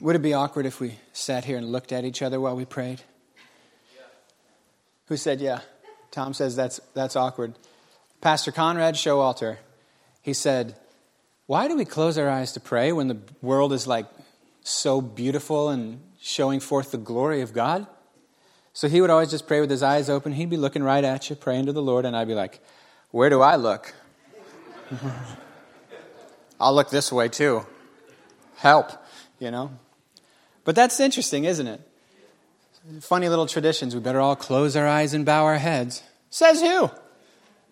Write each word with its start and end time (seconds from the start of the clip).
Would 0.00 0.16
it 0.16 0.22
be 0.22 0.34
awkward 0.34 0.66
if 0.66 0.78
we 0.78 0.98
sat 1.12 1.44
here 1.44 1.56
and 1.56 1.72
looked 1.72 1.90
at 1.90 2.04
each 2.04 2.20
other 2.20 2.38
while 2.38 2.54
we 2.54 2.64
prayed? 2.64 3.00
Who 5.06 5.16
said 5.16 5.40
yeah? 5.40 5.60
Tom 6.10 6.34
says 6.34 6.54
that's, 6.56 6.80
that's 6.94 7.16
awkward. 7.16 7.54
Pastor 8.20 8.52
Conrad 8.52 8.94
Showalter, 8.94 9.58
he 10.20 10.32
said, 10.32 10.76
Why 11.46 11.68
do 11.68 11.76
we 11.76 11.84
close 11.84 12.18
our 12.18 12.28
eyes 12.28 12.52
to 12.52 12.60
pray 12.60 12.92
when 12.92 13.08
the 13.08 13.18
world 13.40 13.72
is 13.72 13.86
like 13.86 14.06
so 14.62 15.00
beautiful 15.00 15.68
and 15.68 16.00
showing 16.20 16.60
forth 16.60 16.90
the 16.90 16.98
glory 16.98 17.40
of 17.40 17.52
God? 17.52 17.86
So 18.72 18.88
he 18.88 19.00
would 19.00 19.10
always 19.10 19.30
just 19.30 19.46
pray 19.46 19.60
with 19.60 19.70
his 19.70 19.82
eyes 19.82 20.10
open. 20.10 20.32
He'd 20.32 20.50
be 20.50 20.58
looking 20.58 20.82
right 20.82 21.04
at 21.04 21.30
you, 21.30 21.36
praying 21.36 21.66
to 21.66 21.72
the 21.72 21.82
Lord, 21.82 22.04
and 22.04 22.14
I'd 22.14 22.28
be 22.28 22.34
like, 22.34 22.60
Where 23.12 23.30
do 23.30 23.40
I 23.40 23.56
look? 23.56 23.94
I'll 26.60 26.74
look 26.74 26.90
this 26.90 27.10
way 27.10 27.28
too. 27.28 27.64
Help, 28.56 28.90
you 29.38 29.50
know? 29.50 29.70
But 30.66 30.74
that's 30.74 30.98
interesting, 30.98 31.44
isn't 31.44 31.66
it? 31.66 31.80
Funny 33.00 33.28
little 33.28 33.46
traditions. 33.46 33.94
We 33.94 34.00
better 34.00 34.20
all 34.20 34.36
close 34.36 34.76
our 34.76 34.86
eyes 34.86 35.14
and 35.14 35.24
bow 35.24 35.44
our 35.44 35.58
heads. 35.58 36.02
Says 36.28 36.60
who? 36.60 36.90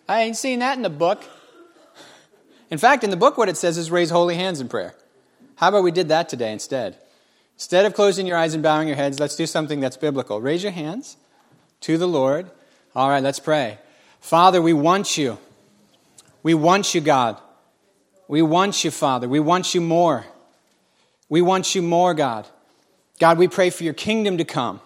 I 0.07 0.21
ain't 0.21 0.37
seen 0.37 0.59
that 0.59 0.77
in 0.77 0.81
the 0.81 0.89
book. 0.89 1.23
In 2.71 2.77
fact, 2.77 3.03
in 3.03 3.09
the 3.09 3.17
book, 3.17 3.37
what 3.37 3.49
it 3.49 3.57
says 3.57 3.77
is 3.77 3.91
raise 3.91 4.09
holy 4.09 4.35
hands 4.35 4.61
in 4.61 4.69
prayer. 4.69 4.95
How 5.57 5.69
about 5.69 5.83
we 5.83 5.91
did 5.91 6.07
that 6.07 6.29
today 6.29 6.53
instead? 6.53 6.97
Instead 7.55 7.85
of 7.85 7.93
closing 7.93 8.27
your 8.27 8.37
eyes 8.37 8.53
and 8.53 8.63
bowing 8.63 8.87
your 8.87 8.97
heads, 8.97 9.19
let's 9.19 9.35
do 9.35 9.45
something 9.45 9.81
that's 9.81 9.97
biblical. 9.97 10.39
Raise 10.39 10.63
your 10.63 10.71
hands 10.71 11.17
to 11.81 11.97
the 11.97 12.07
Lord. 12.07 12.49
All 12.95 13.09
right, 13.09 13.23
let's 13.23 13.39
pray. 13.39 13.77
Father, 14.21 14.61
we 14.61 14.71
want 14.71 15.17
you. 15.17 15.37
We 16.43 16.53
want 16.53 16.95
you, 16.95 17.01
God. 17.01 17.41
We 18.29 18.41
want 18.41 18.85
you, 18.85 18.91
Father. 18.91 19.27
We 19.27 19.41
want 19.41 19.75
you 19.75 19.81
more. 19.81 20.25
We 21.27 21.41
want 21.41 21.75
you 21.75 21.81
more, 21.81 22.13
God. 22.13 22.47
God, 23.19 23.37
we 23.37 23.47
pray 23.47 23.69
for 23.69 23.83
your 23.83 23.93
kingdom 23.93 24.37
to 24.37 24.45
come. 24.45 24.81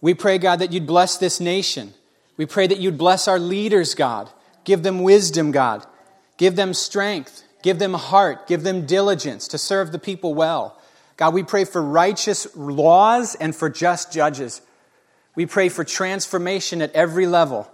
We 0.00 0.14
pray, 0.14 0.38
God, 0.38 0.60
that 0.60 0.72
you'd 0.72 0.86
bless 0.86 1.18
this 1.18 1.40
nation. 1.40 1.92
We 2.36 2.46
pray 2.46 2.66
that 2.66 2.78
you'd 2.78 2.96
bless 2.96 3.28
our 3.28 3.38
leaders, 3.38 3.94
God. 3.94 4.30
Give 4.64 4.82
them 4.82 5.02
wisdom, 5.02 5.50
God. 5.50 5.86
Give 6.38 6.56
them 6.56 6.72
strength. 6.72 7.42
Give 7.62 7.78
them 7.78 7.94
heart. 7.94 8.46
Give 8.46 8.62
them 8.62 8.86
diligence 8.86 9.48
to 9.48 9.58
serve 9.58 9.92
the 9.92 9.98
people 9.98 10.34
well. 10.34 10.80
God, 11.18 11.34
we 11.34 11.42
pray 11.42 11.66
for 11.66 11.82
righteous 11.82 12.46
laws 12.56 13.34
and 13.34 13.54
for 13.54 13.68
just 13.68 14.10
judges. 14.10 14.62
We 15.34 15.44
pray 15.44 15.68
for 15.68 15.84
transformation 15.84 16.80
at 16.80 16.92
every 16.92 17.26
level. 17.26 17.70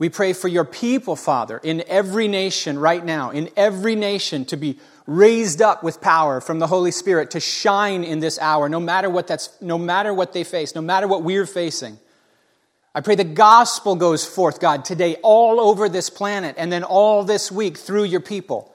We 0.00 0.08
pray 0.08 0.32
for 0.32 0.48
your 0.48 0.64
people, 0.64 1.14
Father, 1.14 1.58
in 1.58 1.84
every 1.86 2.26
nation 2.26 2.78
right 2.78 3.04
now, 3.04 3.32
in 3.32 3.50
every 3.54 3.94
nation 3.94 4.46
to 4.46 4.56
be 4.56 4.78
raised 5.06 5.60
up 5.60 5.82
with 5.82 6.00
power 6.00 6.40
from 6.40 6.58
the 6.58 6.66
Holy 6.66 6.90
Spirit 6.90 7.32
to 7.32 7.40
shine 7.40 8.02
in 8.02 8.18
this 8.20 8.38
hour, 8.38 8.70
no 8.70 8.80
matter 8.80 9.10
what 9.10 9.26
that's, 9.26 9.50
no 9.60 9.76
matter 9.76 10.14
what 10.14 10.32
they 10.32 10.42
face, 10.42 10.74
no 10.74 10.80
matter 10.80 11.06
what 11.06 11.22
we're 11.22 11.44
facing. 11.44 11.98
I 12.94 13.02
pray 13.02 13.14
the 13.14 13.24
gospel 13.24 13.94
goes 13.94 14.24
forth, 14.24 14.58
God, 14.58 14.86
today 14.86 15.16
all 15.22 15.60
over 15.60 15.86
this 15.86 16.08
planet 16.08 16.54
and 16.56 16.72
then 16.72 16.82
all 16.82 17.22
this 17.22 17.52
week 17.52 17.76
through 17.76 18.04
your 18.04 18.20
people. 18.20 18.74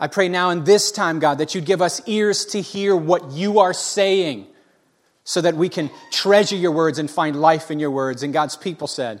I 0.00 0.06
pray 0.06 0.30
now 0.30 0.48
in 0.48 0.64
this 0.64 0.90
time, 0.90 1.18
God, 1.18 1.38
that 1.38 1.54
you'd 1.54 1.66
give 1.66 1.82
us 1.82 2.00
ears 2.06 2.46
to 2.46 2.62
hear 2.62 2.96
what 2.96 3.32
you 3.32 3.58
are 3.58 3.74
saying 3.74 4.46
so 5.24 5.42
that 5.42 5.56
we 5.56 5.68
can 5.68 5.90
treasure 6.10 6.56
your 6.56 6.72
words 6.72 6.98
and 6.98 7.10
find 7.10 7.38
life 7.38 7.70
in 7.70 7.78
your 7.78 7.90
words. 7.90 8.22
And 8.22 8.32
God's 8.32 8.56
people 8.56 8.86
said, 8.86 9.20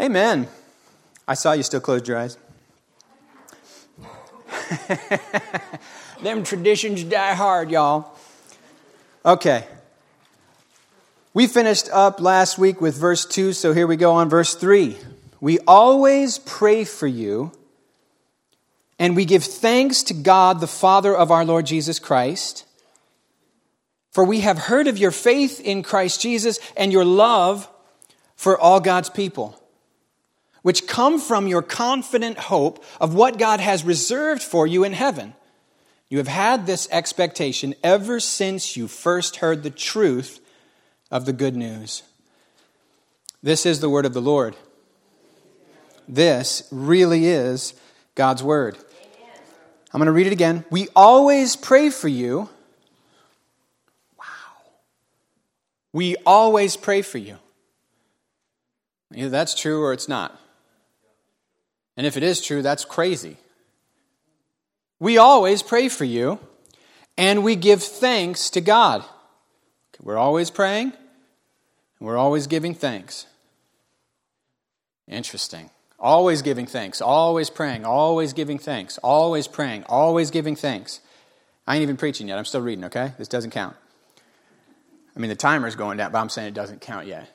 Amen. 0.00 0.48
I 1.26 1.34
saw 1.34 1.52
you 1.52 1.62
still 1.62 1.80
closed 1.80 2.08
your 2.08 2.18
eyes. 2.18 2.36
Them 6.22 6.42
traditions 6.42 7.04
die 7.04 7.34
hard, 7.34 7.70
y'all. 7.70 8.16
Okay. 9.24 9.66
We 11.32 11.46
finished 11.46 11.88
up 11.92 12.20
last 12.20 12.58
week 12.58 12.80
with 12.80 12.96
verse 12.96 13.24
2, 13.24 13.52
so 13.52 13.72
here 13.72 13.86
we 13.86 13.96
go 13.96 14.12
on 14.12 14.28
verse 14.28 14.54
3. 14.54 14.96
We 15.40 15.58
always 15.66 16.38
pray 16.38 16.84
for 16.84 17.06
you, 17.06 17.52
and 18.98 19.14
we 19.14 19.24
give 19.24 19.44
thanks 19.44 20.02
to 20.04 20.14
God, 20.14 20.60
the 20.60 20.66
Father 20.66 21.14
of 21.14 21.30
our 21.30 21.44
Lord 21.44 21.66
Jesus 21.66 21.98
Christ. 21.98 22.64
For 24.10 24.24
we 24.24 24.40
have 24.40 24.58
heard 24.58 24.86
of 24.86 24.98
your 24.98 25.10
faith 25.10 25.60
in 25.60 25.82
Christ 25.82 26.20
Jesus 26.20 26.58
and 26.76 26.92
your 26.92 27.04
love 27.04 27.68
for 28.36 28.58
all 28.58 28.80
God's 28.80 29.10
people 29.10 29.60
which 30.64 30.86
come 30.86 31.20
from 31.20 31.46
your 31.46 31.60
confident 31.60 32.38
hope 32.38 32.82
of 32.98 33.14
what 33.14 33.36
God 33.36 33.60
has 33.60 33.84
reserved 33.84 34.42
for 34.42 34.66
you 34.66 34.82
in 34.82 34.94
heaven. 34.94 35.34
You 36.08 36.16
have 36.16 36.26
had 36.26 36.64
this 36.64 36.88
expectation 36.90 37.74
ever 37.84 38.18
since 38.18 38.74
you 38.74 38.88
first 38.88 39.36
heard 39.36 39.62
the 39.62 39.68
truth 39.68 40.40
of 41.10 41.26
the 41.26 41.34
good 41.34 41.54
news. 41.54 42.02
This 43.42 43.66
is 43.66 43.80
the 43.80 43.90
word 43.90 44.06
of 44.06 44.14
the 44.14 44.22
Lord. 44.22 44.56
This 46.08 46.66
really 46.70 47.26
is 47.26 47.74
God's 48.14 48.42
word. 48.42 48.78
I'm 49.92 49.98
going 49.98 50.06
to 50.06 50.12
read 50.12 50.28
it 50.28 50.32
again. 50.32 50.64
We 50.70 50.88
always 50.96 51.56
pray 51.56 51.90
for 51.90 52.08
you. 52.08 52.48
Wow. 54.18 54.24
We 55.92 56.16
always 56.24 56.78
pray 56.78 57.02
for 57.02 57.18
you. 57.18 57.36
Either 59.14 59.28
that's 59.28 59.54
true 59.54 59.82
or 59.82 59.92
it's 59.92 60.08
not. 60.08 60.40
And 61.96 62.06
if 62.06 62.16
it 62.16 62.22
is 62.22 62.40
true, 62.40 62.62
that's 62.62 62.84
crazy. 62.84 63.36
We 64.98 65.18
always 65.18 65.62
pray 65.62 65.88
for 65.88 66.04
you, 66.04 66.38
and 67.16 67.44
we 67.44 67.56
give 67.56 67.82
thanks 67.82 68.50
to 68.50 68.60
God. 68.60 69.04
We're 70.00 70.18
always 70.18 70.50
praying, 70.50 70.92
and 70.92 72.06
we're 72.06 72.16
always 72.16 72.46
giving 72.46 72.74
thanks. 72.74 73.26
Interesting. 75.08 75.70
Always 75.98 76.42
giving 76.42 76.66
thanks, 76.66 77.00
always 77.00 77.48
praying, 77.48 77.84
always 77.84 78.32
giving 78.32 78.58
thanks, 78.58 78.98
always 78.98 79.48
praying, 79.48 79.84
always 79.84 80.30
giving 80.30 80.56
thanks. 80.56 81.00
I 81.66 81.76
ain't 81.76 81.82
even 81.82 81.96
preaching 81.96 82.28
yet. 82.28 82.36
I'm 82.36 82.44
still 82.44 82.60
reading, 82.60 82.84
okay? 82.84 83.12
This 83.16 83.28
doesn't 83.28 83.52
count. 83.52 83.76
I 85.16 85.20
mean, 85.20 85.30
the 85.30 85.36
timer's 85.36 85.76
going 85.76 85.96
down, 85.96 86.12
but 86.12 86.18
I'm 86.18 86.28
saying 86.28 86.48
it 86.48 86.54
doesn't 86.54 86.80
count 86.80 87.06
yet. 87.06 87.33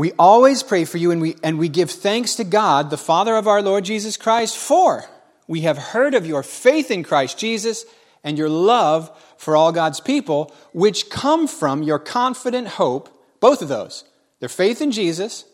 We 0.00 0.12
always 0.12 0.62
pray 0.62 0.86
for 0.86 0.96
you 0.96 1.10
and 1.10 1.20
we, 1.20 1.36
and 1.42 1.58
we 1.58 1.68
give 1.68 1.90
thanks 1.90 2.36
to 2.36 2.44
God, 2.44 2.88
the 2.88 2.96
Father 2.96 3.36
of 3.36 3.46
our 3.46 3.60
Lord 3.60 3.84
Jesus 3.84 4.16
Christ, 4.16 4.56
for 4.56 5.04
we 5.46 5.60
have 5.60 5.76
heard 5.76 6.14
of 6.14 6.24
your 6.24 6.42
faith 6.42 6.90
in 6.90 7.02
Christ 7.02 7.36
Jesus 7.36 7.84
and 8.24 8.38
your 8.38 8.48
love 8.48 9.10
for 9.36 9.54
all 9.54 9.72
God's 9.72 10.00
people, 10.00 10.54
which 10.72 11.10
come 11.10 11.46
from 11.46 11.82
your 11.82 11.98
confident 11.98 12.66
hope, 12.66 13.10
both 13.40 13.60
of 13.60 13.68
those, 13.68 14.04
their 14.38 14.48
faith 14.48 14.80
in 14.80 14.90
Jesus 14.90 15.44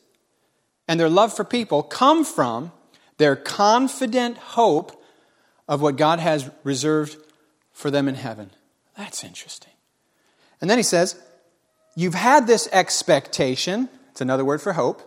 and 0.87 1.01
their 1.01 1.11
love 1.11 1.35
for 1.35 1.43
people, 1.43 1.83
come 1.83 2.25
from 2.25 2.71
their 3.17 3.35
confident 3.35 4.39
hope 4.39 5.03
of 5.67 5.83
what 5.83 5.97
God 5.97 6.21
has 6.21 6.49
reserved 6.63 7.17
for 7.73 7.91
them 7.91 8.07
in 8.07 8.15
heaven. 8.15 8.53
That's 8.97 9.25
interesting. 9.25 9.73
And 10.61 10.71
then 10.71 10.79
he 10.79 10.85
says, 10.85 11.21
You've 11.97 12.15
had 12.15 12.47
this 12.47 12.69
expectation 12.71 13.89
it's 14.17 14.23
another 14.23 14.47
word 14.47 14.63
for 14.63 14.73
hope. 14.73 15.03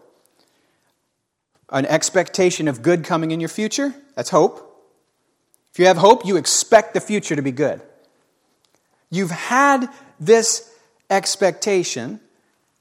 An 1.72 1.88
expectation 1.88 2.68
of 2.68 2.84
good 2.84 3.04
coming 3.04 3.32
in 3.32 3.40
your 3.40 3.50
future. 3.50 3.92
That's 4.14 4.30
hope. 4.30 4.86
If 5.74 5.80
you 5.80 5.88
have 5.88 5.98
hope, 5.98 6.28
you 6.28 6.38
expect 6.38 6.94
the 6.94 7.02
future 7.02 7.36
to 7.36 7.42
be 7.42 7.52
good. 7.52 7.82
You've 9.10 9.32
had 9.32 9.90
this 10.20 10.72
expectation 11.10 12.20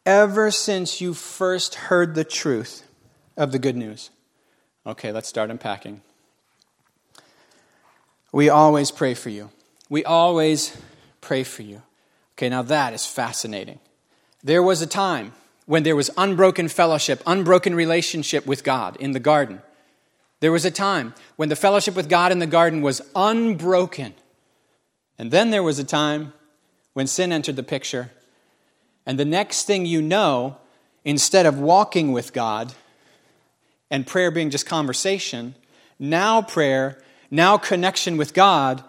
ever 0.04 0.50
since 0.50 1.00
you 1.00 1.14
first 1.14 1.76
heard 1.76 2.14
the 2.14 2.24
truth 2.24 2.86
of 3.34 3.50
the 3.50 3.58
good 3.58 3.74
news. 3.74 4.10
Okay, 4.86 5.12
let's 5.12 5.30
start 5.30 5.48
unpacking. 5.48 6.02
We 8.32 8.50
always 8.50 8.90
pray 8.90 9.14
for 9.14 9.30
you. 9.30 9.48
We 9.88 10.04
always 10.04 10.76
pray 11.22 11.42
for 11.42 11.62
you. 11.62 11.80
Okay, 12.36 12.50
now 12.50 12.60
that 12.60 12.92
is 12.92 13.06
fascinating. 13.06 13.78
There 14.44 14.62
was 14.62 14.82
a 14.82 14.86
time 14.86 15.32
when 15.68 15.82
there 15.82 15.94
was 15.94 16.10
unbroken 16.16 16.66
fellowship, 16.66 17.22
unbroken 17.26 17.74
relationship 17.74 18.46
with 18.46 18.64
God 18.64 18.96
in 18.96 19.12
the 19.12 19.20
garden. 19.20 19.60
There 20.40 20.50
was 20.50 20.64
a 20.64 20.70
time 20.70 21.12
when 21.36 21.50
the 21.50 21.56
fellowship 21.56 21.94
with 21.94 22.08
God 22.08 22.32
in 22.32 22.38
the 22.38 22.46
garden 22.46 22.80
was 22.80 23.02
unbroken. 23.14 24.14
And 25.18 25.30
then 25.30 25.50
there 25.50 25.62
was 25.62 25.78
a 25.78 25.84
time 25.84 26.32
when 26.94 27.06
sin 27.06 27.32
entered 27.32 27.56
the 27.56 27.62
picture. 27.62 28.10
And 29.04 29.18
the 29.18 29.26
next 29.26 29.66
thing 29.66 29.84
you 29.84 30.00
know, 30.00 30.56
instead 31.04 31.44
of 31.44 31.58
walking 31.58 32.12
with 32.12 32.32
God 32.32 32.72
and 33.90 34.06
prayer 34.06 34.30
being 34.30 34.48
just 34.48 34.64
conversation, 34.64 35.54
now 35.98 36.40
prayer, 36.40 36.98
now 37.30 37.58
connection 37.58 38.16
with 38.16 38.32
God, 38.32 38.82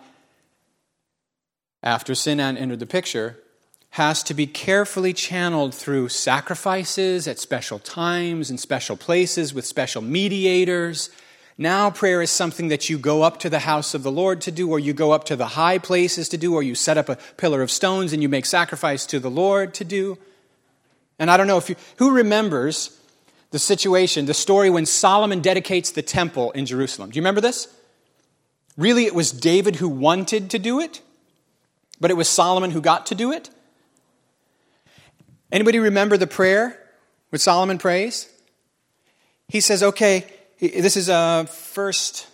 after 1.83 2.15
sin 2.15 2.39
entered 2.39 2.79
the 2.79 2.85
picture, 2.85 3.37
has 3.91 4.21
to 4.23 4.33
be 4.33 4.45
carefully 4.45 5.13
channeled 5.13 5.73
through 5.73 6.09
sacrifices 6.09 7.27
at 7.27 7.39
special 7.39 7.79
times 7.79 8.49
and 8.49 8.59
special 8.59 8.95
places 8.95 9.53
with 9.53 9.65
special 9.65 10.01
mediators. 10.01 11.09
Now, 11.57 11.89
prayer 11.89 12.21
is 12.21 12.29
something 12.29 12.67
that 12.69 12.89
you 12.89 12.97
go 12.97 13.23
up 13.23 13.39
to 13.39 13.49
the 13.49 13.59
house 13.59 13.93
of 13.93 14.03
the 14.03 14.11
Lord 14.11 14.41
to 14.41 14.51
do, 14.51 14.69
or 14.69 14.79
you 14.79 14.93
go 14.93 15.11
up 15.11 15.25
to 15.25 15.35
the 15.35 15.47
high 15.47 15.79
places 15.79 16.29
to 16.29 16.37
do, 16.37 16.53
or 16.53 16.63
you 16.63 16.75
set 16.75 16.97
up 16.97 17.09
a 17.09 17.17
pillar 17.35 17.61
of 17.61 17.71
stones 17.71 18.13
and 18.13 18.21
you 18.21 18.29
make 18.29 18.45
sacrifice 18.45 19.05
to 19.07 19.19
the 19.19 19.29
Lord 19.29 19.73
to 19.73 19.83
do. 19.83 20.17
And 21.17 21.29
I 21.29 21.35
don't 21.35 21.47
know 21.47 21.57
if 21.57 21.69
you, 21.69 21.75
who 21.97 22.11
remembers 22.11 22.97
the 23.51 23.59
situation, 23.59 24.27
the 24.27 24.33
story 24.33 24.69
when 24.69 24.85
Solomon 24.85 25.41
dedicates 25.41 25.91
the 25.91 26.03
temple 26.03 26.51
in 26.51 26.65
Jerusalem. 26.65 27.09
Do 27.09 27.17
you 27.17 27.21
remember 27.21 27.41
this? 27.41 27.67
Really, 28.77 29.05
it 29.05 29.15
was 29.15 29.31
David 29.31 29.77
who 29.77 29.89
wanted 29.89 30.51
to 30.51 30.59
do 30.59 30.79
it, 30.79 31.01
but 31.99 32.11
it 32.11 32.13
was 32.13 32.29
Solomon 32.29 32.71
who 32.71 32.79
got 32.79 33.07
to 33.07 33.15
do 33.15 33.31
it. 33.31 33.49
Anybody 35.51 35.79
remember 35.79 36.17
the 36.17 36.27
prayer 36.27 36.79
which 37.29 37.41
Solomon 37.41 37.77
prays? 37.77 38.31
He 39.47 39.61
says, 39.61 39.81
okay, 39.81 40.25
this 40.59 40.95
is 40.95 41.09
uh, 41.09 41.45
First 41.45 42.27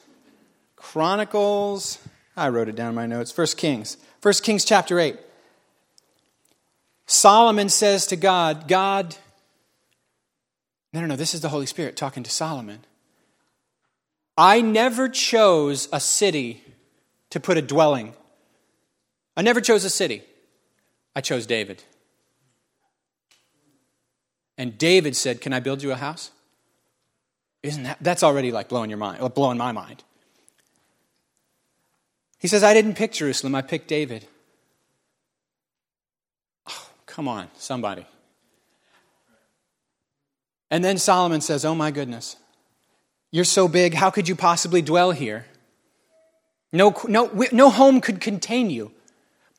Chronicles. 0.76 1.98
I 2.36 2.50
wrote 2.50 2.68
it 2.68 2.76
down 2.76 2.90
in 2.90 2.96
my 2.96 3.06
notes. 3.06 3.32
First 3.32 3.58
Kings. 3.58 3.98
First 4.20 4.44
Kings 4.44 4.66
chapter 4.66 5.00
8. 5.00 5.18
Solomon 7.06 7.70
says 7.70 8.08
to 8.08 8.16
God, 8.16 8.68
God, 8.68 9.16
no, 10.92 11.02
no, 11.02 11.08
no, 11.08 11.16
this 11.16 11.34
is 11.34 11.42
the 11.42 11.50
Holy 11.50 11.66
Spirit 11.66 11.96
talking 11.96 12.24
to 12.24 12.32
Solomon. 12.32 12.80
I 14.38 14.60
never 14.62 15.08
chose 15.08 15.88
a 15.94 16.00
city 16.00 16.64
to 17.30 17.40
put 17.40 17.58
a 17.58 17.62
dwelling. 17.62 18.14
I 19.38 19.42
never 19.42 19.62
chose 19.62 19.86
a 19.86 19.90
city. 19.90 20.24
I 21.16 21.22
chose 21.22 21.46
David. 21.46 21.84
And 24.58 24.78
David 24.78 25.16
said, 25.16 25.42
Can 25.42 25.54
I 25.54 25.60
build 25.60 25.84
you 25.84 25.92
a 25.92 25.96
house? 25.96 26.32
Isn't 27.64 27.84
that 27.84 27.98
that's 28.00 28.24
already 28.24 28.52
like 28.52 28.70
blowing 28.70 28.90
your 28.90 29.00
mind, 29.00 29.34
blowing 29.34 29.58
my 29.58 29.72
mind. 29.72 30.04
He 32.38 32.48
says, 32.48 32.64
I 32.64 32.74
didn't 32.74 32.94
pick 32.94 33.12
Jerusalem, 33.12 33.56
I 33.56 33.62
picked 33.64 33.88
David. 33.88 34.28
Oh, 36.70 36.90
come 37.08 37.28
on, 37.28 37.50
somebody. 37.58 38.06
And 40.70 40.84
then 40.84 40.98
Solomon 40.98 41.42
says, 41.42 41.66
Oh 41.66 41.76
my 41.76 41.90
goodness, 41.92 42.36
you're 43.32 43.46
so 43.46 43.68
big, 43.68 43.96
how 43.96 44.12
could 44.12 44.28
you 44.28 44.36
possibly 44.36 44.82
dwell 44.82 45.12
here? 45.12 45.46
No, 46.72 46.94
no, 47.08 47.32
no 47.52 47.70
home 47.70 48.00
could 48.00 48.22
contain 48.22 48.70
you. 48.70 48.92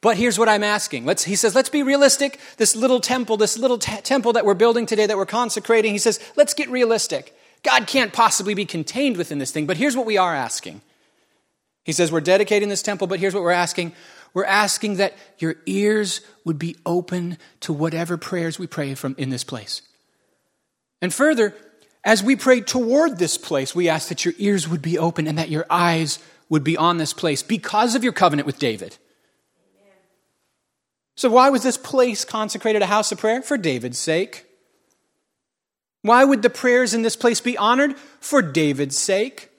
But 0.07 0.17
here's 0.17 0.39
what 0.39 0.49
I'm 0.49 0.63
asking. 0.63 1.05
Let's, 1.05 1.25
he 1.25 1.35
says, 1.35 1.57
let's 1.57 1.69
be 1.69 1.83
realistic. 1.83 2.39
This 2.59 2.77
little 2.77 3.01
temple, 3.01 3.37
this 3.39 3.59
little 3.59 3.77
t- 3.77 4.01
temple 4.03 4.35
that 4.35 4.45
we're 4.45 4.55
building 4.55 4.87
today, 4.87 5.05
that 5.05 5.17
we're 5.17 5.27
consecrating, 5.27 5.91
he 5.91 5.99
says, 5.99 6.21
let's 6.37 6.55
get 6.55 6.71
realistic. 6.71 7.37
God 7.65 7.89
can't 7.89 8.13
possibly 8.13 8.55
be 8.55 8.67
contained 8.67 9.17
within 9.17 9.41
this 9.41 9.51
thing, 9.51 9.67
but 9.67 9.77
here's 9.77 9.97
what 9.97 10.07
we 10.07 10.17
are 10.17 10.33
asking. 10.33 10.81
He 11.83 11.91
says, 11.91 12.13
We're 12.13 12.21
dedicating 12.21 12.69
this 12.69 12.83
temple, 12.83 13.09
but 13.09 13.19
here's 13.19 13.35
what 13.35 13.43
we're 13.43 13.51
asking. 13.51 13.95
We're 14.33 14.45
asking 14.45 14.99
that 14.99 15.15
your 15.41 15.57
ears 15.67 16.21
would 16.45 16.61
be 16.61 16.77
open 16.87 17.37
to 17.63 17.73
whatever 17.73 18.17
prayers 18.17 18.61
we 18.61 18.69
pray 18.69 18.95
from 18.95 19.17
in 19.19 19.31
this 19.31 19.43
place. 19.43 19.83
And 21.03 21.13
further, 21.13 21.53
as 22.05 22.23
we 22.23 22.37
pray 22.37 22.61
toward 22.61 23.19
this 23.19 23.37
place, 23.37 23.75
we 23.75 23.89
ask 23.89 24.09
that 24.11 24.25
your 24.25 24.35
ears 24.39 24.69
would 24.69 24.83
be 24.83 25.01
open 25.01 25.27
and 25.27 25.37
that 25.37 25.49
your 25.49 25.67
eyes 25.69 26.21
would 26.49 26.63
be 26.63 26.77
on 26.77 26.99
this 26.99 27.13
place 27.13 27.43
because 27.43 27.97
of 27.97 28.05
your 28.05 28.13
covenant 28.13 28.47
with 28.47 28.61
David. 28.61 28.99
So, 31.17 31.31
why 31.31 31.49
was 31.51 31.63
this 31.63 31.79
place 31.79 32.25
consecrated 32.25 32.83
a 32.83 32.87
house 32.87 33.11
of 33.11 33.19
prayer? 33.19 33.43
For 33.43 33.57
David's 33.57 33.99
sake. 33.99 34.45
Why 36.03 36.25
would 36.25 36.43
the 36.43 36.51
prayers 36.51 36.95
in 36.95 37.03
this 37.03 37.17
place 37.17 37.41
be 37.41 37.57
honored? 37.59 37.97
For 38.21 38.43
David's 38.43 38.97
sake. 38.97 39.51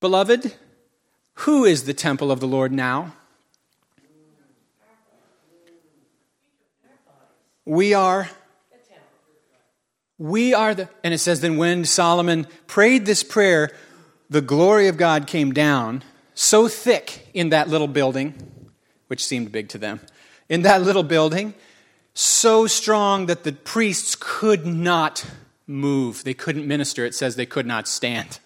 Beloved, 0.00 0.54
who 1.34 1.64
is 1.64 1.84
the 1.84 1.94
temple 1.94 2.30
of 2.30 2.40
the 2.40 2.46
Lord 2.46 2.72
now? 2.72 3.14
We 7.64 7.94
are. 7.94 8.28
We 10.18 10.52
are 10.52 10.74
the. 10.74 10.88
And 11.04 11.14
it 11.14 11.18
says, 11.18 11.40
then 11.40 11.56
when 11.56 11.84
Solomon 11.84 12.46
prayed 12.66 13.06
this 13.06 13.22
prayer, 13.22 13.70
the 14.28 14.40
glory 14.40 14.88
of 14.88 14.96
God 14.96 15.26
came 15.26 15.52
down 15.52 16.02
so 16.34 16.66
thick 16.66 17.28
in 17.34 17.50
that 17.50 17.68
little 17.68 17.86
building, 17.86 18.34
which 19.08 19.24
seemed 19.24 19.52
big 19.52 19.68
to 19.70 19.78
them, 19.78 20.00
in 20.48 20.62
that 20.62 20.82
little 20.82 21.02
building 21.02 21.54
so 22.14 22.66
strong 22.66 23.26
that 23.26 23.44
the 23.44 23.52
priests 23.52 24.16
could 24.18 24.66
not 24.66 25.24
move. 25.68 26.24
They 26.24 26.34
couldn't 26.34 26.66
minister. 26.66 27.04
It 27.04 27.14
says 27.14 27.36
they 27.36 27.46
could 27.46 27.66
not 27.66 27.86
stand. 27.86 28.40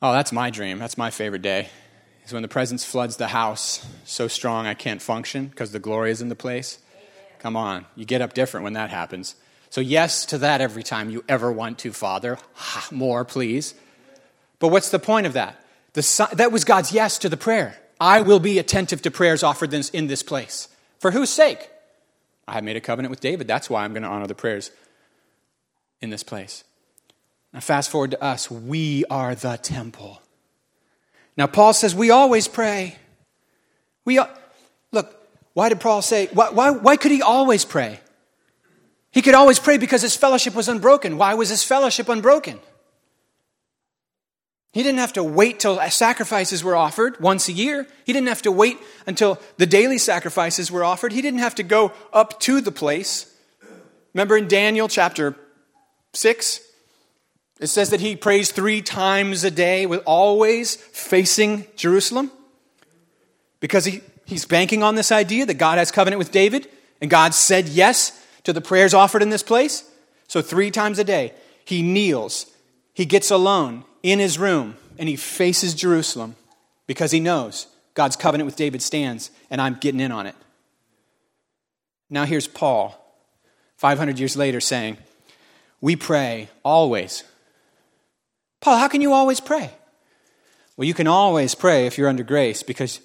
Oh, 0.00 0.12
that's 0.12 0.32
my 0.32 0.48
dream. 0.48 0.78
That's 0.78 0.96
my 0.96 1.10
favorite 1.10 1.42
day. 1.42 1.68
Is 2.24 2.32
when 2.32 2.42
the 2.42 2.48
presence 2.48 2.84
floods 2.84 3.16
the 3.18 3.28
house 3.28 3.86
so 4.04 4.26
strong 4.26 4.66
I 4.66 4.74
can't 4.74 5.02
function 5.02 5.46
because 5.46 5.72
the 5.72 5.78
glory 5.78 6.12
is 6.12 6.22
in 6.22 6.28
the 6.28 6.34
place. 6.34 6.78
Come 7.40 7.56
on, 7.56 7.84
you 7.96 8.04
get 8.04 8.22
up 8.22 8.32
different 8.32 8.64
when 8.64 8.72
that 8.74 8.90
happens. 8.90 9.34
So, 9.68 9.80
yes 9.80 10.24
to 10.26 10.38
that 10.38 10.60
every 10.60 10.82
time 10.82 11.10
you 11.10 11.24
ever 11.28 11.50
want 11.50 11.78
to, 11.80 11.92
Father. 11.92 12.38
More, 12.90 13.24
please. 13.24 13.74
But 14.60 14.68
what's 14.68 14.90
the 14.90 14.98
point 14.98 15.26
of 15.26 15.32
that? 15.32 15.62
The, 15.94 16.28
that 16.34 16.52
was 16.52 16.64
God's 16.64 16.92
yes 16.92 17.18
to 17.18 17.28
the 17.28 17.36
prayer. 17.36 17.76
I 18.02 18.20
will 18.20 18.40
be 18.40 18.58
attentive 18.58 19.00
to 19.02 19.12
prayers 19.12 19.44
offered 19.44 19.72
in 19.72 20.08
this 20.08 20.24
place. 20.24 20.66
For 20.98 21.12
whose 21.12 21.30
sake? 21.30 21.70
I 22.48 22.54
have 22.54 22.64
made 22.64 22.74
a 22.74 22.80
covenant 22.80 23.10
with 23.10 23.20
David. 23.20 23.46
That's 23.46 23.70
why 23.70 23.84
I'm 23.84 23.92
going 23.92 24.02
to 24.02 24.08
honor 24.08 24.26
the 24.26 24.34
prayers 24.34 24.72
in 26.00 26.10
this 26.10 26.24
place. 26.24 26.64
Now, 27.52 27.60
fast 27.60 27.90
forward 27.90 28.10
to 28.10 28.20
us. 28.20 28.50
We 28.50 29.04
are 29.08 29.36
the 29.36 29.56
temple. 29.56 30.20
Now, 31.36 31.46
Paul 31.46 31.72
says 31.74 31.94
we 31.94 32.10
always 32.10 32.48
pray. 32.48 32.96
We 34.04 34.18
look. 34.90 35.16
Why 35.52 35.68
did 35.68 35.78
Paul 35.78 36.02
say? 36.02 36.26
Why, 36.32 36.50
why, 36.50 36.70
why 36.70 36.96
could 36.96 37.12
he 37.12 37.22
always 37.22 37.64
pray? 37.64 38.00
He 39.12 39.22
could 39.22 39.34
always 39.34 39.60
pray 39.60 39.78
because 39.78 40.02
his 40.02 40.16
fellowship 40.16 40.56
was 40.56 40.68
unbroken. 40.68 41.18
Why 41.18 41.34
was 41.34 41.50
his 41.50 41.62
fellowship 41.62 42.08
unbroken? 42.08 42.58
He 44.72 44.82
didn't 44.82 45.00
have 45.00 45.12
to 45.14 45.22
wait 45.22 45.60
till 45.60 45.78
sacrifices 45.90 46.64
were 46.64 46.74
offered 46.74 47.20
once 47.20 47.48
a 47.48 47.52
year. 47.52 47.86
He 48.04 48.12
didn't 48.14 48.28
have 48.28 48.42
to 48.42 48.52
wait 48.52 48.78
until 49.06 49.38
the 49.58 49.66
daily 49.66 49.98
sacrifices 49.98 50.70
were 50.70 50.82
offered. 50.82 51.12
He 51.12 51.20
didn't 51.20 51.40
have 51.40 51.54
to 51.56 51.62
go 51.62 51.92
up 52.12 52.40
to 52.40 52.62
the 52.62 52.72
place. 52.72 53.32
Remember 54.14 54.36
in 54.36 54.48
Daniel 54.48 54.88
chapter 54.88 55.36
6? 56.14 56.60
It 57.60 57.66
says 57.66 57.90
that 57.90 58.00
he 58.00 58.16
prays 58.16 58.50
three 58.50 58.80
times 58.82 59.44
a 59.44 59.50
day, 59.50 59.86
with 59.86 60.02
always 60.06 60.74
facing 60.74 61.66
Jerusalem. 61.76 62.32
Because 63.60 63.84
he, 63.84 64.00
he's 64.24 64.46
banking 64.46 64.82
on 64.82 64.94
this 64.94 65.12
idea 65.12 65.46
that 65.46 65.54
God 65.54 65.78
has 65.78 65.92
covenant 65.92 66.18
with 66.18 66.32
David, 66.32 66.66
and 67.00 67.10
God 67.10 67.34
said 67.34 67.68
yes 67.68 68.20
to 68.44 68.52
the 68.52 68.60
prayers 68.60 68.94
offered 68.94 69.22
in 69.22 69.28
this 69.28 69.42
place. 69.42 69.88
So, 70.26 70.42
three 70.42 70.70
times 70.70 70.98
a 70.98 71.04
day, 71.04 71.34
he 71.64 71.82
kneels, 71.82 72.46
he 72.94 73.04
gets 73.04 73.30
alone, 73.30 73.84
in 74.02 74.18
his 74.18 74.38
room 74.38 74.76
and 74.98 75.08
he 75.08 75.16
faces 75.16 75.74
Jerusalem 75.74 76.36
because 76.86 77.10
he 77.10 77.20
knows 77.20 77.66
God's 77.94 78.16
covenant 78.16 78.46
with 78.46 78.56
David 78.56 78.82
stands 78.82 79.30
and 79.50 79.60
I'm 79.60 79.74
getting 79.74 80.00
in 80.00 80.12
on 80.12 80.26
it. 80.26 80.34
Now 82.10 82.24
here's 82.24 82.46
Paul, 82.46 82.98
500 83.76 84.18
years 84.18 84.36
later, 84.36 84.60
saying, 84.60 84.98
We 85.80 85.96
pray 85.96 86.50
always. 86.62 87.24
Paul, 88.60 88.76
how 88.76 88.88
can 88.88 89.00
you 89.00 89.12
always 89.12 89.40
pray? 89.40 89.70
Well, 90.76 90.86
you 90.86 90.94
can 90.94 91.06
always 91.06 91.54
pray 91.54 91.86
if 91.86 91.98
you're 91.98 92.08
under 92.08 92.22
grace 92.22 92.62
because 92.62 93.00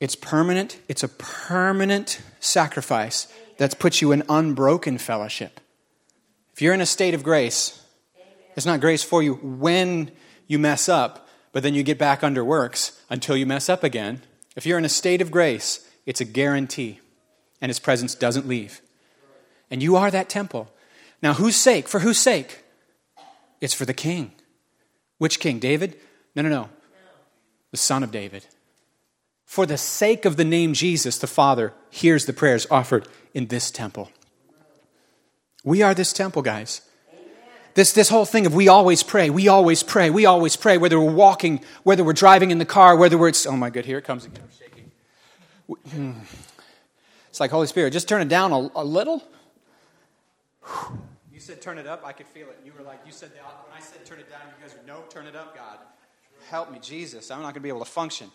it's 0.00 0.16
permanent. 0.16 0.78
It's 0.88 1.02
a 1.02 1.08
permanent 1.08 2.20
sacrifice 2.40 3.28
that's 3.56 3.74
put 3.74 4.00
you 4.00 4.12
in 4.12 4.22
unbroken 4.28 4.98
fellowship. 4.98 5.60
If 6.52 6.62
you're 6.62 6.74
in 6.74 6.80
a 6.80 6.86
state 6.86 7.14
of 7.14 7.22
grace, 7.22 7.83
it's 8.56 8.66
not 8.66 8.80
grace 8.80 9.02
for 9.02 9.22
you 9.22 9.34
when 9.34 10.10
you 10.46 10.58
mess 10.58 10.88
up, 10.88 11.28
but 11.52 11.62
then 11.62 11.74
you 11.74 11.82
get 11.82 11.98
back 11.98 12.22
under 12.22 12.44
works 12.44 13.00
until 13.08 13.36
you 13.36 13.46
mess 13.46 13.68
up 13.68 13.84
again. 13.84 14.22
If 14.56 14.66
you're 14.66 14.78
in 14.78 14.84
a 14.84 14.90
state 14.90 15.20
of 15.20 15.30
grace, 15.30 15.88
it's 16.06 16.20
a 16.20 16.24
guarantee, 16.24 17.00
and 17.60 17.70
His 17.70 17.78
presence 17.78 18.14
doesn't 18.14 18.46
leave. 18.46 18.80
And 19.70 19.82
you 19.82 19.96
are 19.96 20.10
that 20.10 20.28
temple. 20.28 20.70
Now, 21.22 21.34
whose 21.34 21.56
sake? 21.56 21.88
For 21.88 22.00
whose 22.00 22.18
sake? 22.18 22.64
It's 23.60 23.74
for 23.74 23.84
the 23.84 23.94
king. 23.94 24.32
Which 25.18 25.40
king? 25.40 25.58
David? 25.58 25.98
No, 26.36 26.42
no, 26.42 26.48
no. 26.48 26.68
The 27.70 27.76
son 27.76 28.02
of 28.02 28.10
David. 28.10 28.46
For 29.44 29.66
the 29.66 29.78
sake 29.78 30.24
of 30.24 30.36
the 30.36 30.44
name 30.44 30.74
Jesus, 30.74 31.18
the 31.18 31.26
Father 31.26 31.72
hears 31.90 32.26
the 32.26 32.32
prayers 32.32 32.66
offered 32.70 33.08
in 33.32 33.46
this 33.46 33.70
temple. 33.70 34.10
We 35.64 35.80
are 35.82 35.94
this 35.94 36.12
temple, 36.12 36.42
guys. 36.42 36.82
This, 37.74 37.92
this 37.92 38.08
whole 38.08 38.24
thing 38.24 38.46
of 38.46 38.54
we 38.54 38.68
always 38.68 39.02
pray, 39.02 39.30
we 39.30 39.48
always 39.48 39.82
pray, 39.82 40.08
we 40.08 40.26
always 40.26 40.54
pray, 40.54 40.78
whether 40.78 40.98
we're 40.98 41.10
walking, 41.10 41.60
whether 41.82 42.04
we're 42.04 42.12
driving 42.12 42.52
in 42.52 42.58
the 42.58 42.64
car, 42.64 42.96
whether 42.96 43.18
we're, 43.18 43.32
oh 43.48 43.56
my 43.56 43.70
God, 43.70 43.84
here 43.84 43.98
it 43.98 44.04
comes 44.04 44.24
again, 44.24 44.44
I'm 44.44 44.50
shaking. 44.56 44.90
Hmm. 45.90 46.12
It's 47.28 47.40
like, 47.40 47.50
Holy 47.50 47.66
Spirit, 47.66 47.92
just 47.92 48.08
turn 48.08 48.22
it 48.22 48.28
down 48.28 48.52
a, 48.52 48.70
a 48.76 48.84
little. 48.84 49.24
You 51.32 51.40
said 51.40 51.60
turn 51.60 51.78
it 51.78 51.86
up, 51.86 52.02
I 52.06 52.12
could 52.12 52.28
feel 52.28 52.46
it. 52.48 52.60
You 52.64 52.72
were 52.78 52.84
like, 52.84 53.00
you 53.04 53.10
said 53.10 53.30
that. 53.34 53.42
When 53.42 53.76
I 53.76 53.80
said 53.80 54.06
turn 54.06 54.20
it 54.20 54.30
down, 54.30 54.42
you 54.46 54.64
guys 54.64 54.76
were, 54.76 54.86
no, 54.86 55.02
turn 55.10 55.26
it 55.26 55.34
up, 55.34 55.56
God. 55.56 55.78
Help 56.48 56.70
me, 56.70 56.78
Jesus. 56.80 57.30
I'm 57.30 57.38
not 57.38 57.46
going 57.46 57.54
to 57.54 57.60
be 57.60 57.68
able 57.70 57.80
to 57.80 57.90
function. 57.90 58.30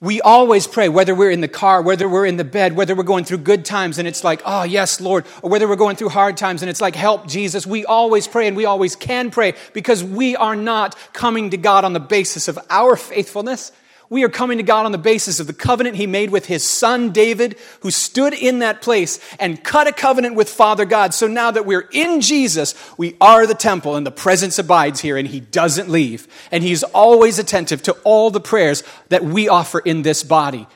We 0.00 0.20
always 0.20 0.68
pray, 0.68 0.88
whether 0.88 1.12
we're 1.12 1.32
in 1.32 1.40
the 1.40 1.48
car, 1.48 1.82
whether 1.82 2.08
we're 2.08 2.24
in 2.24 2.36
the 2.36 2.44
bed, 2.44 2.76
whether 2.76 2.94
we're 2.94 3.02
going 3.02 3.24
through 3.24 3.38
good 3.38 3.64
times 3.64 3.98
and 3.98 4.06
it's 4.06 4.22
like, 4.22 4.40
oh, 4.44 4.62
yes, 4.62 5.00
Lord, 5.00 5.26
or 5.42 5.50
whether 5.50 5.66
we're 5.66 5.74
going 5.74 5.96
through 5.96 6.10
hard 6.10 6.36
times 6.36 6.62
and 6.62 6.70
it's 6.70 6.80
like, 6.80 6.94
help, 6.94 7.26
Jesus. 7.26 7.66
We 7.66 7.84
always 7.84 8.28
pray 8.28 8.46
and 8.46 8.56
we 8.56 8.64
always 8.64 8.94
can 8.94 9.32
pray 9.32 9.54
because 9.72 10.04
we 10.04 10.36
are 10.36 10.54
not 10.54 10.96
coming 11.12 11.50
to 11.50 11.56
God 11.56 11.84
on 11.84 11.94
the 11.94 12.00
basis 12.00 12.46
of 12.46 12.60
our 12.70 12.94
faithfulness. 12.94 13.72
We 14.10 14.24
are 14.24 14.30
coming 14.30 14.56
to 14.56 14.64
God 14.64 14.86
on 14.86 14.92
the 14.92 14.98
basis 14.98 15.38
of 15.38 15.46
the 15.46 15.52
covenant 15.52 15.96
he 15.96 16.06
made 16.06 16.30
with 16.30 16.46
his 16.46 16.64
son 16.64 17.10
David, 17.10 17.58
who 17.80 17.90
stood 17.90 18.32
in 18.32 18.60
that 18.60 18.80
place 18.80 19.20
and 19.38 19.62
cut 19.62 19.86
a 19.86 19.92
covenant 19.92 20.34
with 20.34 20.48
Father 20.48 20.86
God. 20.86 21.12
So 21.12 21.26
now 21.26 21.50
that 21.50 21.66
we're 21.66 21.88
in 21.92 22.22
Jesus, 22.22 22.74
we 22.96 23.16
are 23.20 23.46
the 23.46 23.54
temple 23.54 23.96
and 23.96 24.06
the 24.06 24.10
presence 24.10 24.58
abides 24.58 25.00
here 25.00 25.18
and 25.18 25.28
he 25.28 25.40
doesn't 25.40 25.90
leave. 25.90 26.26
And 26.50 26.64
he's 26.64 26.82
always 26.84 27.38
attentive 27.38 27.82
to 27.82 27.92
all 28.02 28.30
the 28.30 28.40
prayers 28.40 28.82
that 29.10 29.24
we 29.24 29.46
offer 29.48 29.78
in 29.80 30.02
this 30.02 30.24
body. 30.24 30.66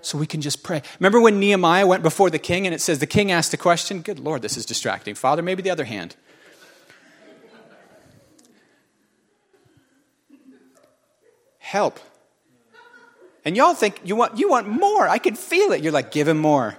So 0.00 0.16
we 0.16 0.26
can 0.26 0.40
just 0.40 0.62
pray. 0.62 0.82
Remember 1.00 1.20
when 1.20 1.40
Nehemiah 1.40 1.88
went 1.88 2.04
before 2.04 2.30
the 2.30 2.38
king 2.38 2.68
and 2.68 2.74
it 2.74 2.80
says 2.80 3.00
the 3.00 3.06
king 3.06 3.32
asked 3.32 3.52
a 3.52 3.56
question? 3.56 4.02
Good 4.02 4.20
Lord, 4.20 4.42
this 4.42 4.56
is 4.56 4.64
distracting. 4.64 5.16
Father, 5.16 5.42
maybe 5.42 5.62
the 5.62 5.70
other 5.70 5.84
hand. 5.84 6.14
Help. 11.58 11.98
And 13.46 13.56
y'all 13.56 13.74
think 13.74 14.00
you 14.02 14.16
want, 14.16 14.36
you 14.36 14.50
want 14.50 14.68
more. 14.68 15.08
I 15.08 15.18
can 15.18 15.36
feel 15.36 15.70
it. 15.70 15.80
You're 15.80 15.92
like, 15.92 16.10
give 16.10 16.26
him 16.26 16.36
more. 16.36 16.76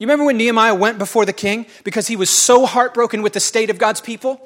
You 0.00 0.06
remember 0.06 0.24
when 0.24 0.36
Nehemiah 0.36 0.74
went 0.74 0.98
before 0.98 1.24
the 1.24 1.32
king 1.32 1.66
because 1.84 2.08
he 2.08 2.16
was 2.16 2.28
so 2.28 2.66
heartbroken 2.66 3.22
with 3.22 3.34
the 3.34 3.40
state 3.40 3.70
of 3.70 3.78
God's 3.78 4.00
people? 4.00 4.40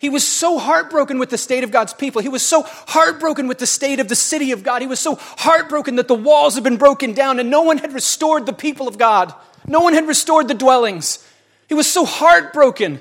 He 0.00 0.08
was 0.08 0.26
so 0.26 0.58
heartbroken 0.58 1.20
with 1.20 1.30
the 1.30 1.38
state 1.38 1.62
of 1.62 1.70
God's 1.70 1.94
people. 1.94 2.22
He 2.22 2.28
was 2.28 2.44
so 2.44 2.62
heartbroken 2.62 3.46
with 3.46 3.58
the 3.58 3.66
state 3.66 4.00
of 4.00 4.08
the 4.08 4.16
city 4.16 4.50
of 4.50 4.64
God. 4.64 4.82
He 4.82 4.88
was 4.88 4.98
so 4.98 5.14
heartbroken 5.14 5.94
that 5.96 6.08
the 6.08 6.14
walls 6.14 6.56
had 6.56 6.64
been 6.64 6.76
broken 6.76 7.12
down 7.12 7.38
and 7.38 7.50
no 7.50 7.62
one 7.62 7.78
had 7.78 7.92
restored 7.92 8.46
the 8.46 8.52
people 8.52 8.88
of 8.88 8.98
God. 8.98 9.32
No 9.68 9.80
one 9.80 9.94
had 9.94 10.08
restored 10.08 10.48
the 10.48 10.54
dwellings. 10.54 11.24
He 11.68 11.74
was 11.74 11.88
so 11.88 12.04
heartbroken. 12.04 13.00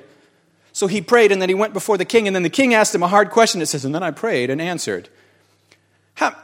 So 0.78 0.86
he 0.86 1.02
prayed, 1.02 1.32
and 1.32 1.42
then 1.42 1.50
he 1.50 1.56
went 1.56 1.74
before 1.74 1.98
the 1.98 2.06
king, 2.06 2.28
and 2.28 2.36
then 2.36 2.44
the 2.44 2.52
king 2.52 2.76
asked 2.76 2.94
him 2.94 3.02
a 3.02 3.08
hard 3.08 3.32
question. 3.32 3.64
It 3.64 3.66
says, 3.66 3.84
And 3.84 3.96
then 3.96 4.04
I 4.04 4.12
prayed 4.12 4.52
and 4.52 4.62
answered. 4.62 5.10
How? 6.14 6.36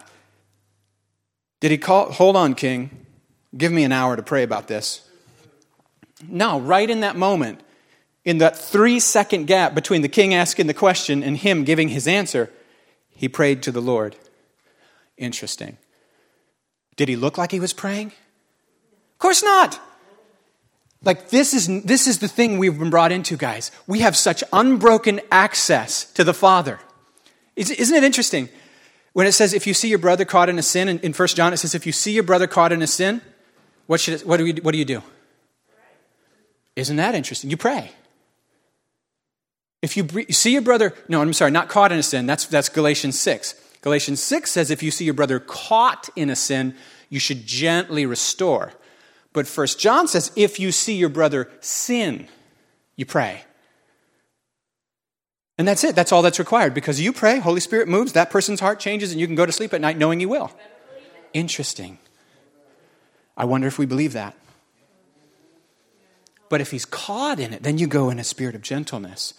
Did 1.60 1.70
he 1.70 1.78
call? 1.78 2.12
Hold 2.14 2.36
on, 2.36 2.56
king. 2.56 3.06
Give 3.56 3.72
me 3.72 3.84
an 3.84 3.92
hour 3.92 4.16
to 4.16 4.24
pray 4.24 4.42
about 4.42 4.68
this. 4.68 5.08
No, 6.28 6.60
right 6.60 6.90
in 6.90 7.02
that 7.02 7.16
moment, 7.16 7.62
in 8.26 8.40
that 8.40 8.58
three 8.58 9.00
second 9.00 9.46
gap 9.46 9.76
between 9.76 10.02
the 10.02 10.10
king 10.10 10.34
asking 10.34 10.66
the 10.66 10.74
question 10.74 11.22
and 11.22 11.38
him 11.38 11.64
giving 11.64 11.90
his 11.90 12.08
answer, 12.08 12.50
he 13.12 13.30
prayed 13.30 13.62
to 13.62 13.72
the 13.72 13.84
Lord. 13.84 14.16
Interesting. 15.16 15.78
Did 16.96 17.08
he 17.08 17.16
look 17.16 17.38
like 17.38 17.52
he 17.52 17.60
was 17.60 17.72
praying? 17.72 18.08
Of 18.08 19.20
course 19.20 19.44
not. 19.44 19.80
Like 21.04 21.30
this 21.30 21.54
is 21.54 21.84
this 21.84 22.08
is 22.08 22.20
the 22.20 22.28
thing 22.28 22.58
we've 22.58 22.78
been 22.78 22.90
brought 22.90 23.12
into, 23.12 23.36
guys. 23.36 23.72
We 23.88 24.00
have 24.00 24.16
such 24.16 24.44
unbroken 24.54 25.22
access 25.32 26.06
to 26.14 26.24
the 26.24 26.34
Father. 26.34 26.80
Isn't 27.56 27.96
it 27.96 28.04
interesting? 28.04 28.50
When 29.14 29.28
it 29.28 29.34
says 29.34 29.54
if 29.54 29.68
you 29.68 29.74
see 29.74 29.90
your 29.90 30.00
brother 30.00 30.26
caught 30.26 30.50
in 30.50 30.58
a 30.58 30.64
sin, 30.64 30.90
in, 30.90 31.00
in 31.00 31.14
1 31.14 31.28
John 31.30 31.54
it 31.54 31.58
says 31.58 31.76
if 31.76 31.86
you 31.86 31.92
see 31.92 32.12
your 32.12 32.24
brother 32.24 32.48
caught 32.48 32.72
in 32.72 32.82
a 32.82 32.88
sin, 32.88 33.22
what, 33.86 34.00
should 34.00 34.16
it, 34.16 34.28
what, 34.28 34.38
do, 34.38 34.44
we, 34.44 34.54
what 34.54 34.72
do 34.72 34.80
you 34.80 34.86
do? 34.86 35.04
Isn't 36.76 36.96
that 36.96 37.14
interesting? 37.14 37.52
You 37.52 37.58
pray. 37.58 37.92
If 39.84 39.98
you, 39.98 40.08
you 40.16 40.34
see 40.34 40.54
your 40.54 40.62
brother, 40.62 40.94
no, 41.08 41.22
I'm 41.22 41.34
sorry, 41.34 41.52
not 41.52 41.70
caught 41.70 41.92
in 41.92 42.00
a 42.00 42.04
sin, 42.04 42.26
that's, 42.26 42.46
that's 42.48 42.70
Galatians 42.70 43.20
6. 43.20 43.54
Galatians 43.82 44.22
6 44.22 44.50
says 44.50 44.72
if 44.72 44.82
you 44.82 44.90
see 44.90 45.06
your 45.06 45.14
brother 45.14 45.40
caught 45.40 46.10
in 46.16 46.30
a 46.30 46.36
sin, 46.36 46.74
you 47.10 47.20
should 47.20 47.46
gently 47.46 48.06
restore. 48.06 48.74
But 49.34 49.48
First 49.48 49.80
John 49.80 50.08
says, 50.08 50.32
if 50.36 50.60
you 50.60 50.72
see 50.72 50.96
your 50.96 51.10
brother 51.10 51.50
sin, 51.60 52.28
you 52.96 53.06
pray. 53.06 53.44
And 55.58 55.68
that's 55.68 55.84
it. 55.84 55.96
That's 55.96 56.12
all 56.12 56.22
that's 56.22 56.40
required. 56.40 56.74
Because 56.74 57.02
you 57.02 57.12
pray, 57.12 57.40
Holy 57.40 57.60
Spirit 57.60 57.88
moves, 57.88 58.14
that 58.14 58.30
person's 58.30 58.60
heart 58.60 58.80
changes, 58.80 59.12
and 59.12 59.20
you 59.20 59.28
can 59.28 59.36
go 59.36 59.46
to 59.46 59.52
sleep 59.52 59.74
at 59.74 59.82
night 59.82 59.98
knowing 59.98 60.20
you 60.20 60.30
will. 60.30 60.52
Interesting. 61.34 61.98
I 63.36 63.46
wonder 63.46 63.68
if 63.68 63.80
we 63.80 63.86
believe 63.86 64.14
that. 64.14 64.36
But 66.50 66.62
if 66.62 66.70
he's 66.70 66.86
caught 66.86 67.40
in 67.40 67.54
it, 67.54 67.64
then 67.64 67.80
you 67.80 67.88
go 67.88 68.12
in 68.12 68.20
a 68.20 68.24
spirit 68.24 68.54
of 68.54 68.62
gentleness. 68.62 69.34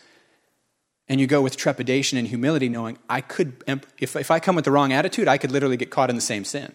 And 1.09 1.21
you 1.21 1.27
go 1.27 1.43
with 1.43 1.57
trepidation 1.57 2.19
and 2.19 2.27
humility, 2.27 2.69
knowing 2.69 2.99
I 3.09 3.21
could, 3.21 3.63
if, 3.99 4.17
if 4.17 4.31
I 4.31 4.41
come 4.41 4.57
with 4.57 4.65
the 4.65 4.71
wrong 4.73 4.93
attitude, 4.93 5.29
I 5.29 5.39
could 5.39 5.53
literally 5.53 5.77
get 5.77 5.91
caught 5.91 6.11
in 6.11 6.17
the 6.17 6.23
same 6.23 6.45
sin. 6.45 6.73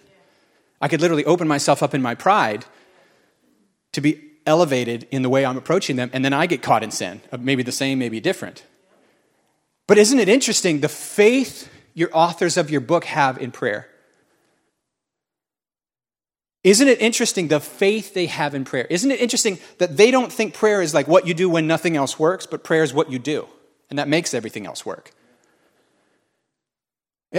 I 0.82 0.88
could 0.88 1.02
literally 1.02 1.26
open 1.26 1.48
myself 1.48 1.84
up 1.84 1.94
in 1.94 2.02
my 2.02 2.16
pride 2.16 2.66
to 3.94 4.02
be 4.02 4.22
elevated 4.46 5.08
in 5.12 5.22
the 5.22 5.30
way 5.30 5.46
I'm 5.46 5.58
approaching 5.58 5.96
them, 5.96 6.10
and 6.14 6.24
then 6.26 6.34
I 6.34 6.46
get 6.46 6.62
caught 6.62 6.84
in 6.84 6.92
sin. 6.92 7.22
Uh, 7.32 7.38
maybe 7.38 7.64
the 7.64 7.72
same, 7.72 8.00
maybe 8.00 8.20
different. 8.20 8.64
But 9.88 9.98
isn't 9.98 10.20
it 10.20 10.30
interesting 10.30 10.82
the 10.82 10.90
faith 10.90 11.70
your 11.94 12.10
authors 12.14 12.58
of 12.58 12.70
your 12.70 12.82
book 12.82 13.06
have 13.06 13.38
in 13.40 13.52
prayer? 13.52 13.88
Isn't 16.64 16.88
it 16.88 17.00
interesting 17.00 17.48
the 17.48 17.60
faith 17.60 18.14
they 18.14 18.26
have 18.26 18.54
in 18.54 18.66
prayer? 18.66 18.86
Isn't 18.90 19.12
it 19.12 19.22
interesting 19.22 19.60
that 19.78 19.96
they 19.96 20.12
don't 20.12 20.32
think 20.32 20.54
prayer 20.54 20.82
is 20.82 20.94
like 20.94 21.08
what 21.08 21.26
you 21.26 21.34
do 21.34 21.50
when 21.50 21.68
nothing 21.68 21.96
else 21.96 22.20
works, 22.20 22.46
but 22.46 22.64
prayer 22.64 22.84
is 22.84 22.94
what 22.94 23.10
you 23.10 23.18
do, 23.18 23.48
and 23.90 23.98
that 23.98 24.08
makes 24.08 24.34
everything 24.34 24.66
else 24.66 24.86
work? 24.86 25.12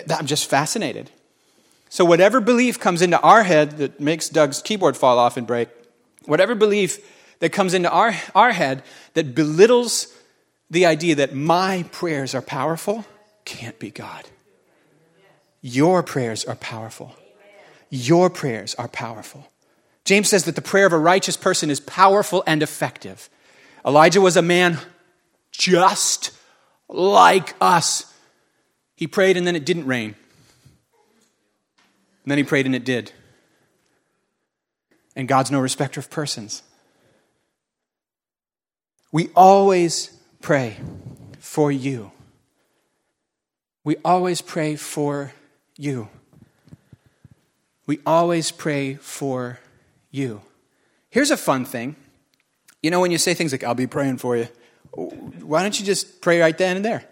I'm 0.09 0.26
just 0.26 0.49
fascinated. 0.49 1.11
So, 1.88 2.04
whatever 2.04 2.40
belief 2.40 2.78
comes 2.78 3.02
into 3.02 3.21
our 3.21 3.42
head 3.42 3.78
that 3.78 4.00
makes 4.00 4.28
Doug's 4.28 4.62
keyboard 4.62 4.97
fall 4.97 5.19
off 5.19 5.37
and 5.37 5.47
break, 5.47 5.69
Whatever 6.26 6.54
belief 6.54 6.98
that 7.40 7.50
comes 7.50 7.74
into 7.74 7.90
our, 7.90 8.14
our 8.34 8.52
head 8.52 8.82
that 9.14 9.34
belittles 9.34 10.14
the 10.70 10.86
idea 10.86 11.16
that 11.16 11.34
my 11.34 11.84
prayers 11.90 12.34
are 12.34 12.42
powerful 12.42 13.04
can't 13.44 13.78
be 13.78 13.90
God. 13.90 14.28
Your 15.62 16.02
prayers 16.02 16.44
are 16.44 16.54
powerful. 16.54 17.14
Your 17.90 18.30
prayers 18.30 18.74
are 18.76 18.88
powerful. 18.88 19.48
James 20.04 20.28
says 20.28 20.44
that 20.44 20.54
the 20.54 20.62
prayer 20.62 20.86
of 20.86 20.92
a 20.92 20.98
righteous 20.98 21.36
person 21.36 21.70
is 21.70 21.80
powerful 21.80 22.42
and 22.46 22.62
effective. 22.62 23.28
Elijah 23.84 24.20
was 24.20 24.36
a 24.36 24.42
man 24.42 24.78
just 25.50 26.30
like 26.88 27.54
us. 27.60 28.12
He 28.94 29.06
prayed 29.06 29.36
and 29.36 29.46
then 29.46 29.56
it 29.56 29.64
didn't 29.64 29.86
rain. 29.86 30.14
And 32.24 32.30
then 32.30 32.38
he 32.38 32.44
prayed 32.44 32.66
and 32.66 32.74
it 32.74 32.84
did. 32.84 33.12
And 35.16 35.26
God's 35.28 35.50
no 35.50 35.60
respecter 35.60 36.00
of 36.00 36.10
persons. 36.10 36.62
We 39.12 39.30
always 39.34 40.16
pray 40.40 40.76
for 41.38 41.72
you. 41.72 42.12
We 43.82 43.96
always 44.04 44.40
pray 44.40 44.76
for 44.76 45.32
you. 45.76 46.08
We 47.86 47.98
always 48.06 48.52
pray 48.52 48.94
for 48.94 49.58
you. 50.10 50.42
Here's 51.08 51.30
a 51.30 51.36
fun 51.36 51.64
thing. 51.64 51.96
You 52.82 52.90
know, 52.90 53.00
when 53.00 53.10
you 53.10 53.18
say 53.18 53.34
things 53.34 53.52
like, 53.52 53.64
I'll 53.64 53.74
be 53.74 53.88
praying 53.88 54.18
for 54.18 54.36
you, 54.36 54.48
why 54.92 55.62
don't 55.62 55.78
you 55.78 55.84
just 55.84 56.20
pray 56.20 56.40
right 56.40 56.56
then 56.56 56.76
and 56.76 56.84
there? 56.84 57.04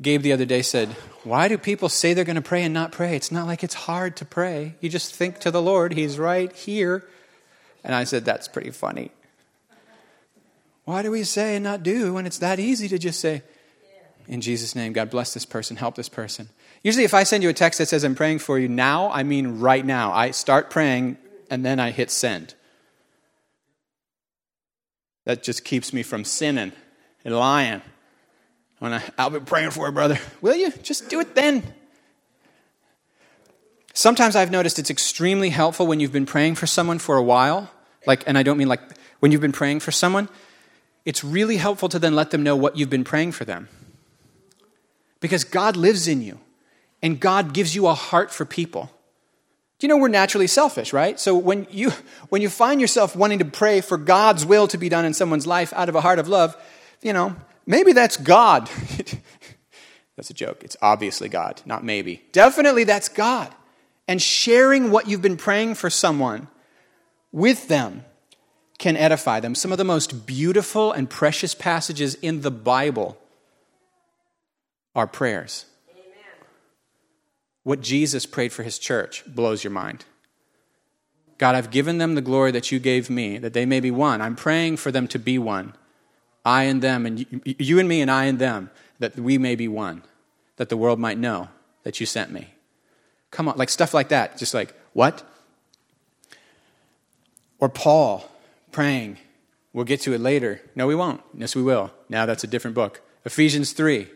Gabe 0.00 0.22
the 0.22 0.32
other 0.32 0.44
day 0.44 0.62
said, 0.62 0.88
Why 1.24 1.48
do 1.48 1.56
people 1.56 1.88
say 1.88 2.12
they're 2.12 2.24
going 2.24 2.36
to 2.36 2.42
pray 2.42 2.62
and 2.62 2.74
not 2.74 2.92
pray? 2.92 3.16
It's 3.16 3.32
not 3.32 3.46
like 3.46 3.64
it's 3.64 3.74
hard 3.74 4.16
to 4.16 4.24
pray. 4.24 4.74
You 4.80 4.88
just 4.88 5.14
think 5.14 5.38
to 5.40 5.50
the 5.50 5.62
Lord, 5.62 5.94
He's 5.94 6.18
right 6.18 6.52
here. 6.52 7.04
And 7.82 7.94
I 7.94 8.04
said, 8.04 8.24
That's 8.24 8.48
pretty 8.48 8.70
funny. 8.70 9.10
Why 10.84 11.02
do 11.02 11.10
we 11.10 11.24
say 11.24 11.56
and 11.56 11.64
not 11.64 11.82
do 11.82 12.14
when 12.14 12.26
it's 12.26 12.38
that 12.38 12.60
easy 12.60 12.88
to 12.88 12.98
just 12.98 13.20
say, 13.20 13.42
In 14.28 14.40
Jesus' 14.40 14.74
name, 14.74 14.92
God 14.92 15.10
bless 15.10 15.34
this 15.34 15.46
person, 15.46 15.76
help 15.76 15.94
this 15.94 16.08
person? 16.08 16.48
Usually, 16.82 17.04
if 17.04 17.14
I 17.14 17.24
send 17.24 17.42
you 17.42 17.48
a 17.48 17.54
text 17.54 17.78
that 17.78 17.88
says, 17.88 18.04
I'm 18.04 18.14
praying 18.14 18.40
for 18.40 18.58
you 18.58 18.68
now, 18.68 19.10
I 19.10 19.22
mean 19.22 19.60
right 19.60 19.84
now. 19.84 20.12
I 20.12 20.30
start 20.30 20.70
praying 20.70 21.16
and 21.50 21.64
then 21.64 21.80
I 21.80 21.90
hit 21.90 22.10
send. 22.10 22.54
That 25.24 25.42
just 25.42 25.64
keeps 25.64 25.92
me 25.92 26.04
from 26.04 26.24
sinning 26.24 26.72
and 27.24 27.36
lying. 27.36 27.82
When 28.78 28.92
I, 28.92 29.02
I'll 29.16 29.30
be 29.30 29.40
praying 29.40 29.70
for 29.70 29.86
you, 29.86 29.92
brother. 29.92 30.18
Will 30.40 30.54
you? 30.54 30.70
Just 30.82 31.08
do 31.08 31.20
it 31.20 31.34
then. 31.34 31.62
Sometimes 33.94 34.36
I've 34.36 34.50
noticed 34.50 34.78
it's 34.78 34.90
extremely 34.90 35.48
helpful 35.48 35.86
when 35.86 36.00
you've 36.00 36.12
been 36.12 36.26
praying 36.26 36.56
for 36.56 36.66
someone 36.66 36.98
for 36.98 37.16
a 37.16 37.22
while. 37.22 37.70
Like, 38.06 38.24
and 38.26 38.36
I 38.36 38.42
don't 38.42 38.58
mean 38.58 38.68
like 38.68 38.80
when 39.20 39.32
you've 39.32 39.40
been 39.40 39.52
praying 39.52 39.80
for 39.80 39.90
someone, 39.90 40.28
it's 41.04 41.24
really 41.24 41.56
helpful 41.56 41.88
to 41.88 41.98
then 41.98 42.14
let 42.14 42.30
them 42.30 42.42
know 42.42 42.54
what 42.54 42.76
you've 42.76 42.90
been 42.90 43.04
praying 43.04 43.32
for 43.32 43.44
them. 43.46 43.68
Because 45.20 45.44
God 45.44 45.76
lives 45.76 46.06
in 46.06 46.20
you. 46.20 46.38
and 47.02 47.20
God 47.20 47.52
gives 47.52 47.74
you 47.74 47.86
a 47.86 47.94
heart 47.94 48.32
for 48.32 48.44
people. 48.44 48.90
You 49.80 49.88
know 49.88 49.98
we're 49.98 50.08
naturally 50.08 50.46
selfish, 50.46 50.92
right? 50.92 51.20
So 51.20 51.36
when 51.36 51.66
you 51.70 51.92
when 52.30 52.40
you 52.40 52.48
find 52.48 52.80
yourself 52.80 53.14
wanting 53.14 53.38
to 53.40 53.44
pray 53.44 53.80
for 53.80 53.98
God's 53.98 54.44
will 54.44 54.66
to 54.68 54.78
be 54.78 54.88
done 54.88 55.04
in 55.04 55.12
someone's 55.12 55.46
life 55.46 55.72
out 55.74 55.88
of 55.88 55.94
a 55.94 56.00
heart 56.00 56.18
of 56.18 56.28
love, 56.28 56.56
you 57.02 57.12
know, 57.12 57.36
maybe 57.66 57.92
that's 57.92 58.16
God. 58.16 58.70
that's 60.16 60.30
a 60.30 60.34
joke. 60.34 60.62
It's 60.64 60.76
obviously 60.80 61.28
God, 61.28 61.62
not 61.66 61.84
maybe. 61.84 62.22
Definitely 62.32 62.84
that's 62.84 63.08
God. 63.08 63.54
And 64.08 64.22
sharing 64.22 64.90
what 64.90 65.08
you've 65.08 65.22
been 65.22 65.36
praying 65.36 65.74
for 65.74 65.90
someone 65.90 66.48
with 67.32 67.68
them 67.68 68.04
can 68.78 68.96
edify 68.96 69.40
them. 69.40 69.54
Some 69.54 69.72
of 69.72 69.78
the 69.78 69.84
most 69.84 70.26
beautiful 70.26 70.92
and 70.92 71.08
precious 71.08 71.54
passages 71.54 72.14
in 72.16 72.42
the 72.42 72.50
Bible 72.50 73.18
are 74.94 75.06
prayers. 75.06 75.66
Amen. 75.90 76.04
What 77.62 77.80
Jesus 77.80 78.26
prayed 78.26 78.52
for 78.52 78.62
his 78.62 78.78
church 78.78 79.24
blows 79.26 79.64
your 79.64 79.70
mind. 79.70 80.04
God, 81.38 81.54
I've 81.54 81.70
given 81.70 81.98
them 81.98 82.14
the 82.14 82.22
glory 82.22 82.50
that 82.52 82.72
you 82.72 82.78
gave 82.78 83.10
me, 83.10 83.38
that 83.38 83.52
they 83.52 83.66
may 83.66 83.80
be 83.80 83.90
one. 83.90 84.22
I'm 84.22 84.36
praying 84.36 84.78
for 84.78 84.90
them 84.90 85.06
to 85.08 85.18
be 85.18 85.38
one. 85.38 85.74
I 86.46 86.62
and 86.62 86.80
them, 86.80 87.04
and 87.04 87.18
you, 87.18 87.26
you 87.44 87.78
and 87.80 87.88
me, 87.88 88.00
and 88.00 88.10
I 88.10 88.26
and 88.26 88.38
them, 88.38 88.70
that 89.00 89.18
we 89.18 89.36
may 89.36 89.56
be 89.56 89.66
one, 89.66 90.02
that 90.56 90.68
the 90.68 90.76
world 90.76 91.00
might 91.00 91.18
know 91.18 91.48
that 91.82 91.98
you 91.98 92.06
sent 92.06 92.30
me. 92.30 92.54
Come 93.32 93.48
on, 93.48 93.56
like 93.58 93.68
stuff 93.68 93.92
like 93.92 94.10
that. 94.10 94.38
Just 94.38 94.54
like, 94.54 94.72
what? 94.92 95.24
Or 97.58 97.68
Paul 97.68 98.30
praying. 98.70 99.18
We'll 99.72 99.84
get 99.84 100.00
to 100.02 100.14
it 100.14 100.20
later. 100.20 100.62
No, 100.76 100.86
we 100.86 100.94
won't. 100.94 101.20
Yes, 101.34 101.56
we 101.56 101.62
will. 101.62 101.90
Now 102.08 102.26
that's 102.26 102.44
a 102.44 102.46
different 102.46 102.76
book. 102.76 103.02
Ephesians 103.24 103.72
3. 103.72 104.06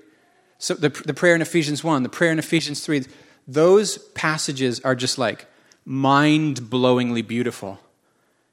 So 0.58 0.74
the, 0.74 0.88
the 0.88 1.14
prayer 1.14 1.34
in 1.34 1.42
Ephesians 1.42 1.82
1, 1.82 2.04
the 2.04 2.08
prayer 2.08 2.30
in 2.30 2.38
Ephesians 2.38 2.84
3, 2.84 3.06
those 3.48 3.98
passages 4.14 4.78
are 4.80 4.94
just 4.94 5.18
like 5.18 5.46
mind 5.84 6.60
blowingly 6.62 7.26
beautiful. 7.26 7.80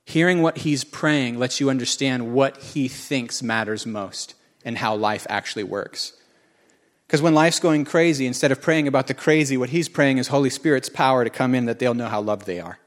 Hearing 0.08 0.42
what 0.42 0.60
he's 0.60 0.86
praying 0.86 1.38
lets 1.38 1.60
you 1.60 1.70
understand 1.70 2.34
what 2.34 2.56
he 2.56 2.88
thinks 2.88 3.44
matters 3.44 3.86
most 3.86 4.36
and 4.64 4.78
how 4.78 4.96
life 4.96 5.28
actually 5.30 5.66
works. 5.66 6.14
Because 7.06 7.22
when 7.22 7.34
life's 7.34 7.60
going 7.60 7.84
crazy, 7.84 8.26
instead 8.26 8.54
of 8.54 8.62
praying 8.62 8.88
about 8.88 9.08
the 9.08 9.14
crazy, 9.14 9.58
what 9.58 9.72
he's 9.72 9.90
praying 9.90 10.18
is 10.18 10.30
Holy 10.30 10.50
Spirit's 10.50 10.88
power 10.88 11.26
to 11.26 11.30
come 11.30 11.54
in 11.54 11.66
that 11.66 11.80
they'll 11.80 11.94
know 11.94 12.08
how 12.08 12.22
loved 12.22 12.46
they 12.46 12.62
are. 12.62 12.80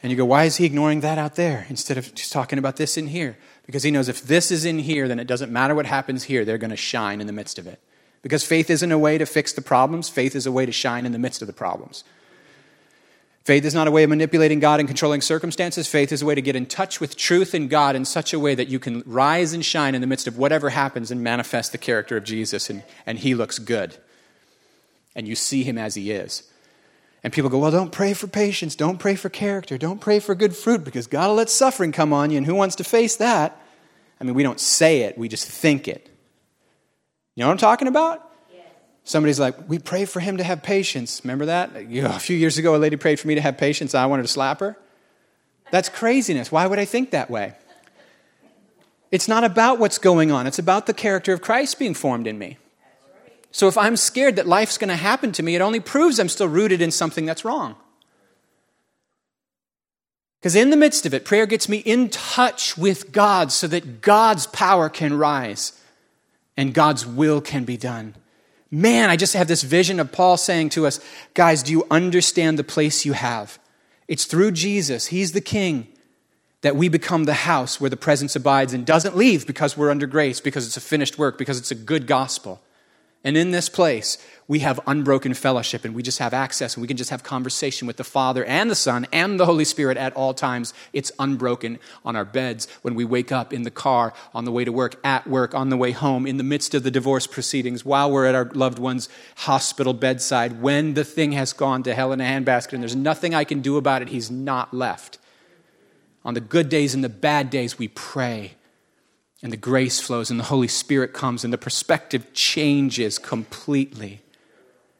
And 0.00 0.12
you 0.12 0.16
go, 0.16 0.24
why 0.24 0.44
is 0.44 0.58
he 0.58 0.64
ignoring 0.64 1.00
that 1.00 1.18
out 1.18 1.34
there 1.34 1.66
instead 1.68 1.98
of 1.98 2.14
just 2.14 2.30
talking 2.30 2.60
about 2.60 2.76
this 2.76 2.96
in 2.96 3.08
here? 3.08 3.36
Because 3.66 3.82
he 3.82 3.90
knows 3.90 4.08
if 4.08 4.22
this 4.22 4.52
is 4.52 4.64
in 4.64 4.78
here, 4.78 5.08
then 5.08 5.18
it 5.18 5.26
doesn't 5.26 5.50
matter 5.50 5.74
what 5.74 5.86
happens 5.86 6.22
here, 6.22 6.44
they're 6.44 6.56
going 6.56 6.70
to 6.70 6.76
shine 6.76 7.20
in 7.20 7.26
the 7.26 7.32
midst 7.32 7.58
of 7.58 7.66
it. 7.66 7.80
Because 8.22 8.44
faith 8.44 8.70
isn't 8.70 8.92
a 8.92 8.98
way 8.98 9.18
to 9.18 9.26
fix 9.26 9.52
the 9.52 9.60
problems, 9.60 10.08
faith 10.08 10.36
is 10.36 10.46
a 10.46 10.52
way 10.52 10.66
to 10.66 10.72
shine 10.72 11.04
in 11.04 11.10
the 11.10 11.18
midst 11.18 11.42
of 11.42 11.48
the 11.48 11.52
problems. 11.52 12.04
Faith 13.46 13.64
is 13.64 13.74
not 13.76 13.86
a 13.86 13.92
way 13.92 14.02
of 14.02 14.10
manipulating 14.10 14.58
God 14.58 14.80
and 14.80 14.88
controlling 14.88 15.20
circumstances. 15.20 15.86
Faith 15.86 16.10
is 16.10 16.20
a 16.20 16.26
way 16.26 16.34
to 16.34 16.42
get 16.42 16.56
in 16.56 16.66
touch 16.66 17.00
with 17.00 17.16
truth 17.16 17.54
in 17.54 17.68
God 17.68 17.94
in 17.94 18.04
such 18.04 18.32
a 18.32 18.40
way 18.40 18.56
that 18.56 18.66
you 18.66 18.80
can 18.80 19.04
rise 19.06 19.52
and 19.52 19.64
shine 19.64 19.94
in 19.94 20.00
the 20.00 20.06
midst 20.08 20.26
of 20.26 20.36
whatever 20.36 20.70
happens 20.70 21.12
and 21.12 21.22
manifest 21.22 21.70
the 21.70 21.78
character 21.78 22.16
of 22.16 22.24
Jesus, 22.24 22.68
and, 22.68 22.82
and 23.06 23.20
He 23.20 23.36
looks 23.36 23.60
good. 23.60 23.98
And 25.14 25.28
you 25.28 25.36
see 25.36 25.62
Him 25.62 25.78
as 25.78 25.94
He 25.94 26.10
is. 26.10 26.42
And 27.22 27.32
people 27.32 27.48
go, 27.48 27.58
Well, 27.58 27.70
don't 27.70 27.92
pray 27.92 28.14
for 28.14 28.26
patience. 28.26 28.74
Don't 28.74 28.98
pray 28.98 29.14
for 29.14 29.28
character. 29.28 29.78
Don't 29.78 30.00
pray 30.00 30.18
for 30.18 30.34
good 30.34 30.56
fruit 30.56 30.82
because 30.82 31.06
God 31.06 31.28
will 31.28 31.36
let 31.36 31.48
suffering 31.48 31.92
come 31.92 32.12
on 32.12 32.32
you, 32.32 32.38
and 32.38 32.46
who 32.46 32.54
wants 32.56 32.74
to 32.74 32.84
face 32.84 33.14
that? 33.14 33.56
I 34.20 34.24
mean, 34.24 34.34
we 34.34 34.42
don't 34.42 34.58
say 34.58 35.02
it, 35.02 35.16
we 35.16 35.28
just 35.28 35.46
think 35.46 35.86
it. 35.86 36.10
You 37.36 37.42
know 37.42 37.46
what 37.46 37.52
I'm 37.52 37.58
talking 37.58 37.86
about? 37.86 38.25
Somebody's 39.06 39.38
like, 39.38 39.68
we 39.68 39.78
pray 39.78 40.04
for 40.04 40.18
him 40.18 40.36
to 40.38 40.42
have 40.42 40.64
patience. 40.64 41.20
Remember 41.22 41.46
that? 41.46 41.88
You 41.88 42.02
know, 42.02 42.10
a 42.10 42.18
few 42.18 42.36
years 42.36 42.58
ago, 42.58 42.74
a 42.74 42.76
lady 42.76 42.96
prayed 42.96 43.20
for 43.20 43.28
me 43.28 43.36
to 43.36 43.40
have 43.40 43.56
patience. 43.56 43.94
I 43.94 44.04
wanted 44.06 44.22
to 44.22 44.28
slap 44.28 44.58
her. 44.58 44.76
That's 45.70 45.88
craziness. 45.88 46.50
Why 46.50 46.66
would 46.66 46.80
I 46.80 46.84
think 46.84 47.12
that 47.12 47.30
way? 47.30 47.54
It's 49.12 49.28
not 49.28 49.44
about 49.44 49.78
what's 49.78 49.98
going 49.98 50.32
on, 50.32 50.48
it's 50.48 50.58
about 50.58 50.86
the 50.86 50.92
character 50.92 51.32
of 51.32 51.40
Christ 51.40 51.78
being 51.78 51.94
formed 51.94 52.26
in 52.26 52.36
me. 52.36 52.58
So 53.52 53.68
if 53.68 53.78
I'm 53.78 53.96
scared 53.96 54.36
that 54.36 54.48
life's 54.48 54.76
going 54.76 54.88
to 54.88 54.96
happen 54.96 55.30
to 55.32 55.42
me, 55.42 55.54
it 55.54 55.62
only 55.62 55.78
proves 55.80 56.18
I'm 56.18 56.28
still 56.28 56.48
rooted 56.48 56.82
in 56.82 56.90
something 56.90 57.26
that's 57.26 57.44
wrong. 57.44 57.76
Because 60.40 60.56
in 60.56 60.70
the 60.70 60.76
midst 60.76 61.06
of 61.06 61.14
it, 61.14 61.24
prayer 61.24 61.46
gets 61.46 61.68
me 61.68 61.78
in 61.78 62.08
touch 62.08 62.76
with 62.76 63.12
God 63.12 63.52
so 63.52 63.68
that 63.68 64.00
God's 64.00 64.48
power 64.48 64.88
can 64.88 65.16
rise 65.16 65.80
and 66.56 66.74
God's 66.74 67.06
will 67.06 67.40
can 67.40 67.64
be 67.64 67.76
done. 67.76 68.16
Man, 68.70 69.10
I 69.10 69.16
just 69.16 69.34
have 69.34 69.48
this 69.48 69.62
vision 69.62 70.00
of 70.00 70.12
Paul 70.12 70.36
saying 70.36 70.70
to 70.70 70.86
us, 70.86 70.98
guys, 71.34 71.62
do 71.62 71.72
you 71.72 71.86
understand 71.90 72.58
the 72.58 72.64
place 72.64 73.04
you 73.04 73.12
have? 73.12 73.58
It's 74.08 74.24
through 74.24 74.52
Jesus, 74.52 75.06
He's 75.06 75.32
the 75.32 75.40
King, 75.40 75.88
that 76.62 76.76
we 76.76 76.88
become 76.88 77.24
the 77.24 77.34
house 77.34 77.80
where 77.80 77.90
the 77.90 77.96
presence 77.96 78.34
abides 78.34 78.72
and 78.72 78.84
doesn't 78.84 79.16
leave 79.16 79.46
because 79.46 79.76
we're 79.76 79.90
under 79.90 80.06
grace, 80.06 80.40
because 80.40 80.66
it's 80.66 80.76
a 80.76 80.80
finished 80.80 81.18
work, 81.18 81.38
because 81.38 81.58
it's 81.58 81.70
a 81.70 81.76
good 81.76 82.06
gospel. 82.06 82.60
And 83.26 83.36
in 83.36 83.50
this 83.50 83.68
place, 83.68 84.18
we 84.46 84.60
have 84.60 84.78
unbroken 84.86 85.34
fellowship 85.34 85.84
and 85.84 85.96
we 85.96 86.02
just 86.04 86.20
have 86.20 86.32
access 86.32 86.76
and 86.76 86.80
we 86.80 86.86
can 86.86 86.96
just 86.96 87.10
have 87.10 87.24
conversation 87.24 87.88
with 87.88 87.96
the 87.96 88.04
Father 88.04 88.44
and 88.44 88.70
the 88.70 88.76
Son 88.76 89.04
and 89.12 89.40
the 89.40 89.46
Holy 89.46 89.64
Spirit 89.64 89.96
at 89.96 90.12
all 90.14 90.32
times. 90.32 90.72
It's 90.92 91.10
unbroken 91.18 91.80
on 92.04 92.14
our 92.14 92.24
beds, 92.24 92.68
when 92.82 92.94
we 92.94 93.04
wake 93.04 93.32
up, 93.32 93.52
in 93.52 93.64
the 93.64 93.70
car, 93.72 94.14
on 94.32 94.44
the 94.44 94.52
way 94.52 94.64
to 94.64 94.70
work, 94.70 95.00
at 95.02 95.26
work, 95.26 95.56
on 95.56 95.70
the 95.70 95.76
way 95.76 95.90
home, 95.90 96.24
in 96.24 96.36
the 96.36 96.44
midst 96.44 96.72
of 96.72 96.84
the 96.84 96.90
divorce 96.92 97.26
proceedings, 97.26 97.84
while 97.84 98.12
we're 98.12 98.26
at 98.26 98.36
our 98.36 98.48
loved 98.54 98.78
one's 98.78 99.08
hospital 99.38 99.92
bedside, 99.92 100.62
when 100.62 100.94
the 100.94 101.02
thing 101.04 101.32
has 101.32 101.52
gone 101.52 101.82
to 101.82 101.94
hell 101.94 102.12
in 102.12 102.20
a 102.20 102.24
handbasket 102.24 102.74
and 102.74 102.82
there's 102.82 102.94
nothing 102.94 103.34
I 103.34 103.42
can 103.42 103.60
do 103.60 103.76
about 103.76 104.02
it, 104.02 104.08
He's 104.10 104.30
not 104.30 104.72
left. 104.72 105.18
On 106.24 106.34
the 106.34 106.40
good 106.40 106.68
days 106.68 106.94
and 106.94 107.02
the 107.02 107.08
bad 107.08 107.50
days, 107.50 107.76
we 107.76 107.88
pray 107.88 108.54
and 109.42 109.52
the 109.52 109.56
grace 109.56 110.00
flows 110.00 110.30
and 110.30 110.40
the 110.40 110.44
Holy 110.44 110.68
Spirit 110.68 111.12
comes 111.12 111.44
and 111.44 111.52
the 111.52 111.58
perspective 111.58 112.32
changes 112.32 113.18
completely. 113.18 114.22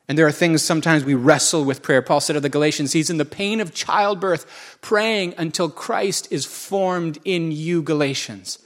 And 0.09 0.17
there 0.17 0.27
are 0.27 0.33
things 0.33 0.63
sometimes 0.63 1.05
we 1.05 1.15
wrestle 1.15 1.65
with 1.65 1.83
prayer. 1.83 2.01
Paul 2.01 2.21
said 2.21 2.37
of 2.37 2.43
the 2.43 2.49
Galatians, 2.49 2.93
he's 2.93 3.11
in 3.11 3.17
the 3.17 3.25
pain 3.25 3.61
of 3.61 3.75
childbirth, 3.75 4.79
praying 4.81 5.35
until 5.37 5.69
Christ 5.69 6.29
is 6.31 6.45
formed 6.45 7.19
in 7.25 7.51
you, 7.51 7.83
Galatians. 7.83 8.61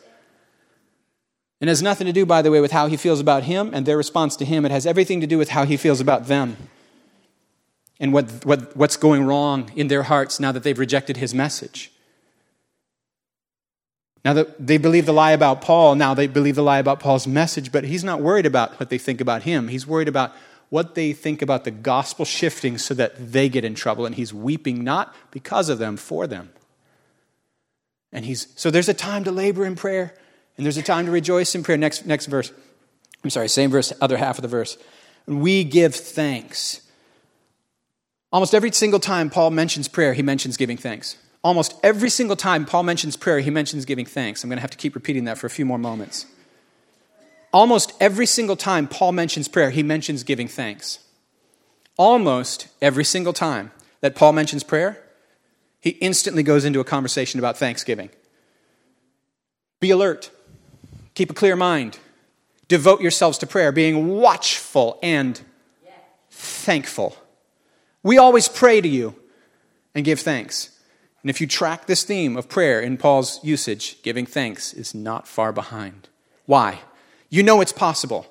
And 1.60 1.68
it 1.68 1.72
has 1.72 1.82
nothing 1.82 2.06
to 2.06 2.12
do, 2.12 2.26
by 2.26 2.42
the 2.42 2.50
way, 2.50 2.60
with 2.60 2.72
how 2.72 2.88
he 2.88 2.96
feels 2.96 3.20
about 3.20 3.44
him 3.44 3.70
and 3.72 3.86
their 3.86 3.96
response 3.96 4.36
to 4.36 4.44
him. 4.44 4.64
It 4.64 4.70
has 4.70 4.86
everything 4.86 5.20
to 5.20 5.26
do 5.26 5.38
with 5.38 5.50
how 5.50 5.64
he 5.64 5.76
feels 5.76 6.00
about 6.00 6.26
them 6.26 6.56
and 7.98 8.12
what, 8.12 8.44
what, 8.44 8.76
what's 8.76 8.96
going 8.96 9.24
wrong 9.24 9.70
in 9.76 9.88
their 9.88 10.04
hearts 10.04 10.40
now 10.40 10.52
that 10.52 10.62
they've 10.62 10.78
rejected 10.78 11.18
his 11.18 11.34
message. 11.34 11.92
Now 14.24 14.34
that 14.34 14.66
they 14.66 14.76
believe 14.76 15.06
the 15.06 15.12
lie 15.12 15.32
about 15.32 15.62
Paul, 15.62 15.94
now 15.94 16.12
they 16.12 16.26
believe 16.26 16.54
the 16.54 16.62
lie 16.62 16.78
about 16.78 17.00
Paul's 17.00 17.26
message, 17.26 17.72
but 17.72 17.84
he's 17.84 18.04
not 18.04 18.20
worried 18.20 18.46
about 18.46 18.78
what 18.78 18.90
they 18.90 18.98
think 18.98 19.20
about 19.20 19.42
him. 19.42 19.68
He's 19.68 19.86
worried 19.86 20.08
about 20.08 20.34
what 20.68 20.94
they 20.94 21.12
think 21.12 21.42
about 21.42 21.64
the 21.64 21.70
gospel 21.70 22.24
shifting 22.24 22.78
so 22.78 22.94
that 22.94 23.32
they 23.32 23.48
get 23.48 23.64
in 23.64 23.74
trouble, 23.74 24.06
and 24.06 24.14
he's 24.14 24.32
weeping 24.32 24.84
not 24.84 25.14
because 25.30 25.68
of 25.68 25.78
them, 25.78 25.96
for 25.96 26.26
them. 26.26 26.50
And 28.12 28.24
he's 28.24 28.48
so 28.56 28.70
there's 28.70 28.88
a 28.88 28.94
time 28.94 29.24
to 29.24 29.32
labor 29.32 29.64
in 29.64 29.74
prayer, 29.74 30.14
and 30.56 30.66
there's 30.66 30.76
a 30.76 30.82
time 30.82 31.06
to 31.06 31.10
rejoice 31.10 31.54
in 31.54 31.62
prayer. 31.62 31.78
Next, 31.78 32.06
next 32.06 32.26
verse. 32.26 32.52
I'm 33.24 33.30
sorry, 33.30 33.48
same 33.48 33.70
verse, 33.70 33.92
other 34.00 34.16
half 34.16 34.38
of 34.38 34.42
the 34.42 34.48
verse. 34.48 34.76
We 35.26 35.64
give 35.64 35.94
thanks. 35.94 36.82
Almost 38.32 38.54
every 38.54 38.72
single 38.72 39.00
time 39.00 39.28
Paul 39.28 39.50
mentions 39.50 39.88
prayer, 39.88 40.14
he 40.14 40.22
mentions 40.22 40.56
giving 40.56 40.76
thanks. 40.76 41.16
Almost 41.42 41.78
every 41.82 42.10
single 42.10 42.36
time 42.36 42.66
Paul 42.66 42.82
mentions 42.82 43.16
prayer, 43.16 43.40
he 43.40 43.50
mentions 43.50 43.84
giving 43.84 44.04
thanks. 44.04 44.44
I'm 44.44 44.50
going 44.50 44.58
to 44.58 44.62
have 44.62 44.70
to 44.70 44.76
keep 44.76 44.94
repeating 44.94 45.24
that 45.24 45.38
for 45.38 45.46
a 45.46 45.50
few 45.50 45.64
more 45.64 45.78
moments. 45.78 46.26
Almost 47.52 47.92
every 47.98 48.26
single 48.26 48.56
time 48.56 48.86
Paul 48.86 49.12
mentions 49.12 49.48
prayer, 49.48 49.70
he 49.70 49.82
mentions 49.82 50.22
giving 50.22 50.48
thanks. 50.48 51.00
Almost 51.96 52.68
every 52.80 53.04
single 53.04 53.32
time 53.32 53.72
that 54.00 54.14
Paul 54.14 54.32
mentions 54.32 54.62
prayer, 54.62 55.02
he 55.80 55.90
instantly 55.90 56.42
goes 56.42 56.64
into 56.64 56.80
a 56.80 56.84
conversation 56.84 57.38
about 57.38 57.56
thanksgiving. 57.56 58.10
Be 59.80 59.90
alert, 59.90 60.30
keep 61.14 61.30
a 61.30 61.34
clear 61.34 61.56
mind, 61.56 61.98
devote 62.68 63.00
yourselves 63.00 63.38
to 63.38 63.46
prayer, 63.46 63.72
being 63.72 64.08
watchful 64.08 64.98
and 65.02 65.40
thankful. 66.30 67.16
We 68.02 68.18
always 68.18 68.46
pray 68.46 68.80
to 68.80 68.88
you 68.88 69.14
and 69.94 70.04
give 70.04 70.20
thanks. 70.20 70.70
And 71.22 71.30
if 71.30 71.40
you 71.40 71.46
track 71.46 71.86
this 71.86 72.02
theme 72.02 72.36
of 72.36 72.48
prayer 72.48 72.80
in 72.80 72.96
Paul's 72.96 73.40
usage, 73.44 74.02
giving 74.02 74.26
thanks 74.26 74.72
is 74.72 74.94
not 74.94 75.28
far 75.28 75.52
behind. 75.52 76.08
Why? 76.46 76.80
You 77.28 77.42
know 77.42 77.60
it's 77.60 77.72
possible 77.72 78.26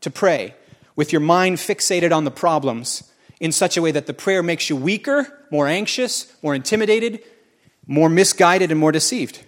to 0.00 0.10
pray 0.10 0.54
with 0.96 1.12
your 1.12 1.20
mind 1.20 1.56
fixated 1.56 2.14
on 2.14 2.24
the 2.24 2.30
problems 2.30 3.10
in 3.40 3.52
such 3.52 3.76
a 3.76 3.82
way 3.82 3.90
that 3.92 4.06
the 4.06 4.14
prayer 4.14 4.42
makes 4.42 4.68
you 4.68 4.76
weaker, 4.76 5.26
more 5.50 5.66
anxious, 5.66 6.32
more 6.42 6.54
intimidated, 6.54 7.20
more 7.86 8.08
misguided, 8.08 8.70
and 8.70 8.78
more 8.78 8.92
deceived. 8.92 9.44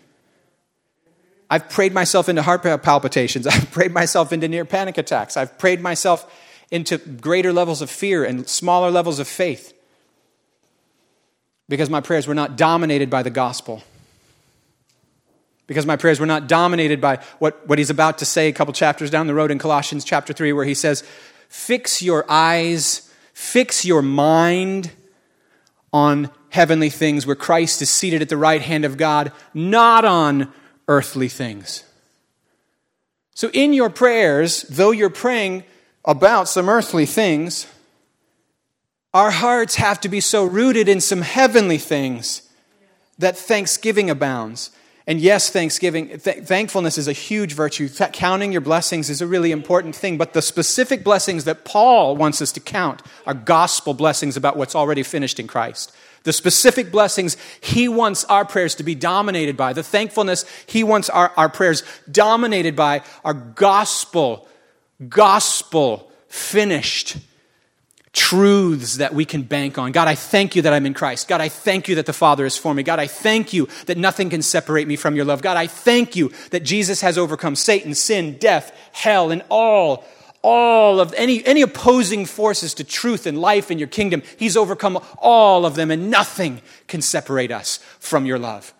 I've 1.50 1.68
prayed 1.68 1.92
myself 1.92 2.28
into 2.28 2.42
heart 2.42 2.62
palpitations. 2.82 3.46
I've 3.46 3.70
prayed 3.70 3.92
myself 3.92 4.32
into 4.32 4.48
near 4.48 4.64
panic 4.64 4.98
attacks. 4.98 5.36
I've 5.36 5.58
prayed 5.58 5.80
myself 5.80 6.32
into 6.70 6.98
greater 6.98 7.52
levels 7.52 7.82
of 7.82 7.90
fear 7.90 8.24
and 8.24 8.48
smaller 8.48 8.90
levels 8.90 9.18
of 9.18 9.28
faith. 9.28 9.72
Because 11.68 11.88
my 11.90 12.00
prayers 12.00 12.26
were 12.26 12.34
not 12.34 12.56
dominated 12.56 13.10
by 13.10 13.22
the 13.22 13.30
gospel. 13.30 13.82
Because 15.66 15.86
my 15.86 15.96
prayers 15.96 16.20
were 16.20 16.26
not 16.26 16.46
dominated 16.46 17.00
by 17.00 17.20
what, 17.38 17.66
what 17.66 17.78
he's 17.78 17.90
about 17.90 18.18
to 18.18 18.26
say 18.26 18.48
a 18.48 18.52
couple 18.52 18.74
chapters 18.74 19.10
down 19.10 19.26
the 19.26 19.34
road 19.34 19.50
in 19.50 19.58
Colossians 19.58 20.04
chapter 20.04 20.32
3, 20.32 20.52
where 20.52 20.64
he 20.64 20.74
says, 20.74 21.02
Fix 21.48 22.02
your 22.02 22.26
eyes, 22.28 23.10
fix 23.32 23.84
your 23.84 24.02
mind 24.02 24.90
on 25.92 26.30
heavenly 26.50 26.90
things 26.90 27.26
where 27.26 27.36
Christ 27.36 27.80
is 27.80 27.88
seated 27.88 28.20
at 28.20 28.28
the 28.28 28.36
right 28.36 28.60
hand 28.60 28.84
of 28.84 28.96
God, 28.96 29.32
not 29.54 30.04
on 30.04 30.52
earthly 30.88 31.28
things. 31.28 31.84
So, 33.34 33.50
in 33.52 33.72
your 33.72 33.90
prayers, 33.90 34.62
though 34.62 34.90
you're 34.90 35.10
praying 35.10 35.64
about 36.04 36.48
some 36.48 36.68
earthly 36.68 37.06
things, 37.06 37.66
our 39.14 39.30
hearts 39.30 39.76
have 39.76 40.00
to 40.00 40.08
be 40.08 40.20
so 40.20 40.44
rooted 40.44 40.88
in 40.88 41.00
some 41.00 41.22
heavenly 41.22 41.78
things 41.78 42.42
that 43.16 43.38
thanksgiving 43.38 44.10
abounds. 44.10 44.70
And 45.06 45.20
yes, 45.20 45.50
thanksgiving, 45.50 46.18
th- 46.18 46.44
thankfulness 46.44 46.98
is 46.98 47.06
a 47.06 47.12
huge 47.12 47.52
virtue. 47.52 47.88
Th- 47.88 48.10
counting 48.12 48.50
your 48.50 48.60
blessings 48.60 49.08
is 49.10 49.20
a 49.20 49.26
really 49.26 49.52
important 49.52 49.94
thing. 49.94 50.18
But 50.18 50.32
the 50.32 50.42
specific 50.42 51.04
blessings 51.04 51.44
that 51.44 51.64
Paul 51.64 52.16
wants 52.16 52.42
us 52.42 52.50
to 52.52 52.60
count 52.60 53.02
are 53.24 53.34
gospel 53.34 53.94
blessings 53.94 54.36
about 54.36 54.56
what's 54.56 54.74
already 54.74 55.04
finished 55.04 55.38
in 55.38 55.46
Christ. 55.46 55.94
The 56.24 56.32
specific 56.32 56.90
blessings 56.90 57.36
he 57.60 57.86
wants 57.86 58.24
our 58.24 58.44
prayers 58.44 58.74
to 58.76 58.82
be 58.82 58.94
dominated 58.94 59.56
by, 59.56 59.74
the 59.74 59.82
thankfulness 59.82 60.44
he 60.66 60.82
wants 60.82 61.08
our, 61.10 61.30
our 61.36 61.50
prayers 61.50 61.84
dominated 62.10 62.74
by, 62.74 63.02
are 63.24 63.34
gospel, 63.34 64.48
gospel 65.08 66.10
finished 66.28 67.18
truths 68.14 68.96
that 68.98 69.12
we 69.12 69.24
can 69.24 69.42
bank 69.42 69.76
on. 69.76 69.92
God, 69.92 70.08
I 70.08 70.14
thank 70.14 70.56
you 70.56 70.62
that 70.62 70.72
I'm 70.72 70.86
in 70.86 70.94
Christ. 70.94 71.28
God, 71.28 71.40
I 71.40 71.48
thank 71.48 71.88
you 71.88 71.96
that 71.96 72.06
the 72.06 72.12
Father 72.12 72.46
is 72.46 72.56
for 72.56 72.72
me. 72.72 72.82
God, 72.82 72.98
I 73.00 73.08
thank 73.08 73.52
you 73.52 73.68
that 73.86 73.98
nothing 73.98 74.30
can 74.30 74.40
separate 74.40 74.88
me 74.88 74.96
from 74.96 75.16
your 75.16 75.24
love. 75.24 75.42
God, 75.42 75.56
I 75.56 75.66
thank 75.66 76.16
you 76.16 76.32
that 76.50 76.62
Jesus 76.62 77.00
has 77.02 77.18
overcome 77.18 77.56
Satan, 77.56 77.94
sin, 77.94 78.38
death, 78.38 78.74
hell, 78.92 79.30
and 79.30 79.42
all 79.50 80.04
all 80.46 81.00
of 81.00 81.14
any, 81.14 81.44
any 81.46 81.62
opposing 81.62 82.26
forces 82.26 82.74
to 82.74 82.84
truth 82.84 83.26
and 83.26 83.40
life 83.40 83.70
in 83.70 83.78
your 83.78 83.88
kingdom. 83.88 84.22
He's 84.36 84.58
overcome 84.58 85.02
all 85.18 85.64
of 85.64 85.74
them, 85.74 85.90
and 85.90 86.10
nothing 86.10 86.60
can 86.86 87.00
separate 87.00 87.50
us 87.50 87.78
from 87.98 88.26
your 88.26 88.38
love. 88.38 88.74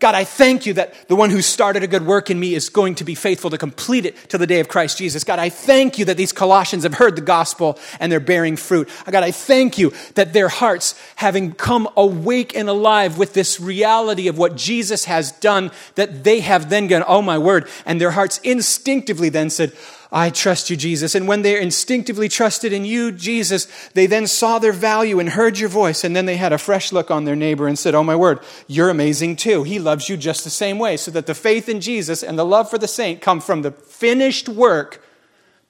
God, 0.00 0.14
I 0.14 0.24
thank 0.24 0.64
you 0.64 0.72
that 0.74 1.08
the 1.08 1.14
one 1.14 1.28
who 1.28 1.42
started 1.42 1.82
a 1.82 1.86
good 1.86 2.06
work 2.06 2.30
in 2.30 2.40
me 2.40 2.54
is 2.54 2.70
going 2.70 2.94
to 2.96 3.04
be 3.04 3.14
faithful 3.14 3.50
to 3.50 3.58
complete 3.58 4.06
it 4.06 4.16
to 4.30 4.38
the 4.38 4.46
day 4.46 4.58
of 4.58 4.66
Christ 4.66 4.96
Jesus. 4.96 5.24
God, 5.24 5.38
I 5.38 5.50
thank 5.50 5.98
you 5.98 6.06
that 6.06 6.16
these 6.16 6.32
Colossians 6.32 6.84
have 6.84 6.94
heard 6.94 7.16
the 7.16 7.22
gospel 7.22 7.78
and 8.00 8.10
they're 8.10 8.18
bearing 8.18 8.56
fruit. 8.56 8.88
God, 9.04 9.22
I 9.22 9.30
thank 9.30 9.76
you 9.76 9.92
that 10.14 10.32
their 10.32 10.48
hearts, 10.48 10.98
having 11.16 11.52
come 11.52 11.86
awake 11.98 12.56
and 12.56 12.70
alive 12.70 13.18
with 13.18 13.34
this 13.34 13.60
reality 13.60 14.26
of 14.26 14.38
what 14.38 14.56
Jesus 14.56 15.04
has 15.04 15.32
done, 15.32 15.70
that 15.96 16.24
they 16.24 16.40
have 16.40 16.70
then 16.70 16.86
gone, 16.86 17.04
oh 17.06 17.20
my 17.20 17.36
word, 17.36 17.68
and 17.84 18.00
their 18.00 18.12
hearts 18.12 18.38
instinctively 18.38 19.28
then 19.28 19.50
said, 19.50 19.72
I 20.12 20.30
trust 20.30 20.70
you, 20.70 20.76
Jesus. 20.76 21.14
And 21.14 21.28
when 21.28 21.42
they 21.42 21.60
instinctively 21.60 22.28
trusted 22.28 22.72
in 22.72 22.84
you, 22.84 23.12
Jesus, 23.12 23.68
they 23.94 24.06
then 24.06 24.26
saw 24.26 24.58
their 24.58 24.72
value 24.72 25.20
and 25.20 25.28
heard 25.28 25.58
your 25.58 25.68
voice. 25.68 26.02
And 26.02 26.16
then 26.16 26.26
they 26.26 26.36
had 26.36 26.52
a 26.52 26.58
fresh 26.58 26.90
look 26.90 27.12
on 27.12 27.24
their 27.24 27.36
neighbor 27.36 27.68
and 27.68 27.78
said, 27.78 27.94
Oh, 27.94 28.02
my 28.02 28.16
word, 28.16 28.40
you're 28.66 28.90
amazing 28.90 29.36
too. 29.36 29.62
He 29.62 29.78
loves 29.78 30.08
you 30.08 30.16
just 30.16 30.42
the 30.42 30.50
same 30.50 30.80
way. 30.80 30.96
So 30.96 31.12
that 31.12 31.26
the 31.26 31.34
faith 31.34 31.68
in 31.68 31.80
Jesus 31.80 32.24
and 32.24 32.36
the 32.36 32.44
love 32.44 32.68
for 32.68 32.78
the 32.78 32.88
saint 32.88 33.20
come 33.20 33.40
from 33.40 33.62
the 33.62 33.70
finished 33.70 34.48
work, 34.48 35.04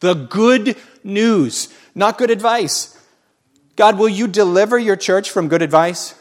the 0.00 0.14
good 0.14 0.76
news, 1.04 1.68
not 1.94 2.16
good 2.16 2.30
advice. 2.30 2.96
God, 3.76 3.98
will 3.98 4.08
you 4.08 4.26
deliver 4.26 4.78
your 4.78 4.96
church 4.96 5.30
from 5.30 5.48
good 5.48 5.62
advice? 5.62 6.14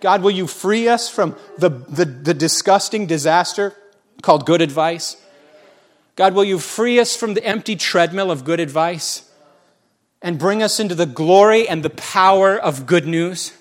God, 0.00 0.22
will 0.22 0.32
you 0.32 0.48
free 0.48 0.88
us 0.88 1.08
from 1.08 1.36
the, 1.58 1.68
the, 1.68 2.04
the 2.04 2.34
disgusting 2.34 3.06
disaster 3.06 3.72
called 4.22 4.46
good 4.46 4.60
advice? 4.60 5.16
God, 6.16 6.32
will 6.32 6.44
you 6.44 6.58
free 6.58 6.98
us 6.98 7.14
from 7.14 7.34
the 7.34 7.44
empty 7.44 7.76
treadmill 7.76 8.30
of 8.30 8.44
good 8.44 8.58
advice 8.58 9.30
and 10.22 10.38
bring 10.38 10.62
us 10.62 10.80
into 10.80 10.94
the 10.94 11.04
glory 11.04 11.68
and 11.68 11.82
the 11.82 11.90
power 11.90 12.56
of 12.56 12.86
good 12.86 13.06
news? 13.06 13.52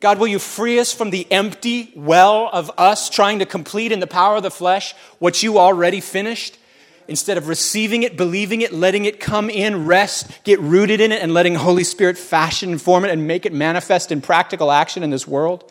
God, 0.00 0.18
will 0.18 0.26
you 0.26 0.38
free 0.38 0.78
us 0.78 0.94
from 0.94 1.10
the 1.10 1.30
empty 1.30 1.92
well 1.94 2.48
of 2.52 2.70
us 2.78 3.10
trying 3.10 3.38
to 3.40 3.46
complete 3.46 3.92
in 3.92 4.00
the 4.00 4.06
power 4.06 4.36
of 4.36 4.42
the 4.42 4.50
flesh 4.50 4.94
what 5.18 5.42
you 5.42 5.58
already 5.58 6.00
finished? 6.00 6.58
Instead 7.06 7.36
of 7.36 7.48
receiving 7.48 8.02
it, 8.02 8.16
believing 8.16 8.62
it, 8.62 8.72
letting 8.72 9.04
it 9.04 9.20
come 9.20 9.50
in, 9.50 9.84
rest, 9.84 10.42
get 10.42 10.58
rooted 10.60 11.02
in 11.02 11.12
it, 11.12 11.22
and 11.22 11.34
letting 11.34 11.54
Holy 11.54 11.84
Spirit 11.84 12.16
fashion 12.16 12.70
and 12.70 12.80
form 12.80 13.04
it 13.04 13.10
and 13.10 13.26
make 13.26 13.44
it 13.44 13.52
manifest 13.52 14.10
in 14.10 14.22
practical 14.22 14.72
action 14.72 15.02
in 15.02 15.10
this 15.10 15.28
world? 15.28 15.70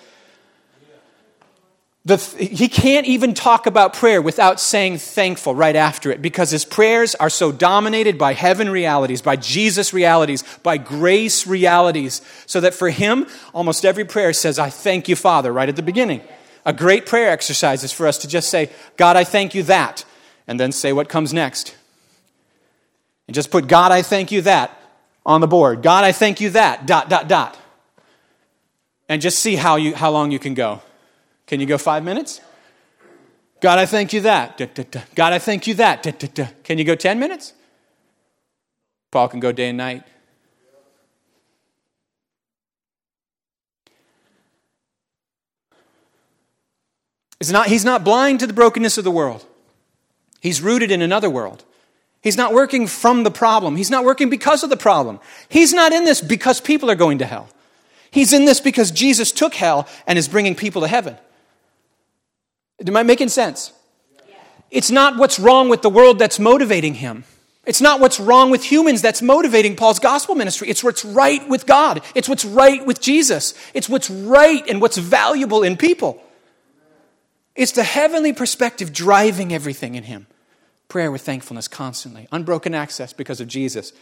The, 2.05 2.17
he 2.17 2.67
can't 2.67 3.05
even 3.05 3.33
talk 3.33 3.65
about 3.65 3.93
prayer 3.93 4.21
without 4.21 4.59
saying 4.59 4.97
thankful 4.97 5.55
right 5.55 5.75
after 5.75 6.11
it 6.11 6.21
because 6.21 6.51
his 6.51 6.65
prayers 6.65 7.15
are 7.15 7.29
so 7.29 7.49
dominated 7.49 8.17
by 8.17 8.33
heaven 8.33 8.69
realities, 8.69 9.21
by 9.21 9.37
Jesus 9.37 9.93
realities, 9.93 10.43
by 10.63 10.77
grace 10.77 11.47
realities, 11.47 12.21
so 12.45 12.59
that 12.59 12.73
for 12.73 12.89
him, 12.89 13.25
almost 13.53 13.85
every 13.85 14.03
prayer 14.03 14.33
says, 14.33 14.59
I 14.59 14.69
thank 14.69 15.07
you, 15.07 15.15
Father, 15.15 15.53
right 15.53 15.69
at 15.69 15.77
the 15.77 15.81
beginning. 15.81 16.19
A 16.65 16.73
great 16.73 17.05
prayer 17.05 17.29
exercise 17.29 17.85
is 17.85 17.93
for 17.93 18.05
us 18.05 18.17
to 18.19 18.27
just 18.27 18.49
say, 18.49 18.69
God, 18.97 19.15
I 19.15 19.23
thank 19.23 19.55
you 19.55 19.63
that, 19.63 20.03
and 20.45 20.59
then 20.59 20.73
say 20.73 20.91
what 20.91 21.07
comes 21.07 21.33
next. 21.33 21.73
And 23.27 23.35
just 23.35 23.49
put, 23.49 23.67
God, 23.67 23.93
I 23.93 24.01
thank 24.01 24.29
you 24.29 24.41
that 24.41 24.77
on 25.25 25.39
the 25.39 25.47
board. 25.47 25.81
God, 25.81 26.03
I 26.03 26.11
thank 26.11 26.41
you 26.41 26.49
that, 26.49 26.85
dot, 26.85 27.09
dot, 27.09 27.29
dot. 27.29 27.57
And 29.07 29.21
just 29.21 29.39
see 29.39 29.55
how, 29.55 29.77
you, 29.77 29.95
how 29.95 30.11
long 30.11 30.31
you 30.31 30.39
can 30.39 30.53
go. 30.53 30.81
Can 31.47 31.59
you 31.59 31.65
go 31.65 31.77
five 31.77 32.03
minutes? 32.03 32.41
God, 33.61 33.79
I 33.79 33.85
thank 33.85 34.11
you 34.11 34.21
that. 34.21 34.57
God, 35.15 35.33
I 35.33 35.39
thank 35.39 35.67
you 35.67 35.73
that. 35.75 36.03
Can 36.63 36.77
you 36.77 36.83
go 36.83 36.95
10 36.95 37.19
minutes? 37.19 37.53
Paul 39.11 39.29
can 39.29 39.39
go 39.39 39.51
day 39.51 39.69
and 39.69 39.77
night. 39.77 40.03
It's 47.39 47.51
not, 47.51 47.67
he's 47.67 47.85
not 47.85 48.03
blind 48.03 48.39
to 48.39 48.47
the 48.47 48.53
brokenness 48.53 48.97
of 48.97 49.03
the 49.03 49.11
world. 49.11 49.45
He's 50.41 50.61
rooted 50.61 50.91
in 50.91 51.01
another 51.01 51.29
world. 51.29 51.63
He's 52.21 52.37
not 52.37 52.53
working 52.53 52.87
from 52.87 53.23
the 53.23 53.31
problem. 53.31 53.75
He's 53.75 53.89
not 53.89 54.05
working 54.05 54.29
because 54.29 54.63
of 54.63 54.69
the 54.69 54.77
problem. 54.77 55.19
He's 55.49 55.73
not 55.73 55.91
in 55.91 56.05
this 56.05 56.21
because 56.21 56.61
people 56.61 56.89
are 56.89 56.95
going 56.95 57.17
to 57.17 57.25
hell. 57.25 57.49
He's 58.11 58.31
in 58.31 58.45
this 58.45 58.61
because 58.61 58.91
Jesus 58.91 59.31
took 59.31 59.55
hell 59.55 59.87
and 60.07 60.17
is 60.17 60.27
bringing 60.27 60.55
people 60.55 60.81
to 60.81 60.87
heaven. 60.87 61.17
Am 62.85 62.97
I 62.97 63.03
making 63.03 63.29
sense? 63.29 63.71
It's 64.71 64.89
not 64.89 65.17
what's 65.17 65.39
wrong 65.39 65.69
with 65.69 65.81
the 65.81 65.89
world 65.89 66.19
that's 66.19 66.39
motivating 66.39 66.95
him. 66.95 67.25
It's 67.65 67.79
not 67.79 67.99
what's 67.99 68.19
wrong 68.19 68.51
with 68.51 68.63
humans 68.63 69.01
that's 69.01 69.21
motivating 69.21 69.75
Paul's 69.75 69.99
gospel 69.99 70.35
ministry. 70.35 70.67
It's 70.67 70.83
what's 70.83 71.05
right 71.05 71.47
with 71.47 71.65
God. 71.65 72.01
It's 72.13 72.27
what's 72.27 72.43
right 72.43 72.85
with 72.85 72.99
Jesus. 72.99 73.53
It's 73.73 73.87
what's 73.87 74.09
right 74.09 74.67
and 74.67 74.81
what's 74.81 74.97
valuable 74.97 75.63
in 75.63 75.77
people. 75.77 76.21
It's 77.55 77.71
the 77.71 77.83
heavenly 77.83 78.33
perspective 78.33 78.91
driving 78.91 79.53
everything 79.53 79.95
in 79.95 80.03
him. 80.03 80.27
Prayer 80.89 81.11
with 81.11 81.21
thankfulness 81.21 81.67
constantly. 81.67 82.27
Unbroken 82.31 82.73
access 82.73 83.13
because 83.13 83.39
of 83.39 83.47
Jesus. 83.47 83.93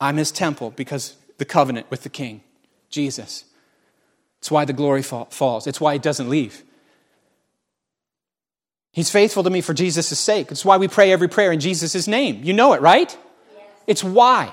I'm 0.00 0.16
his 0.16 0.32
temple 0.32 0.70
because 0.70 1.14
the 1.38 1.44
covenant 1.44 1.90
with 1.90 2.02
the 2.02 2.08
king, 2.08 2.40
Jesus. 2.88 3.44
It's 4.38 4.50
why 4.50 4.64
the 4.64 4.72
glory 4.72 5.02
falls. 5.02 5.66
It's 5.66 5.80
why 5.80 5.94
it 5.94 6.02
doesn't 6.02 6.28
leave. 6.28 6.62
He's 8.92 9.10
faithful 9.10 9.44
to 9.44 9.50
me 9.50 9.60
for 9.60 9.72
Jesus' 9.72 10.18
sake. 10.18 10.50
It's 10.50 10.64
why 10.64 10.76
we 10.76 10.88
pray 10.88 11.12
every 11.12 11.28
prayer 11.28 11.52
in 11.52 11.60
Jesus' 11.60 12.08
name. 12.08 12.42
You 12.42 12.52
know 12.52 12.72
it, 12.72 12.80
right? 12.80 13.16
Yes. 13.54 13.64
It's 13.86 14.04
why. 14.04 14.52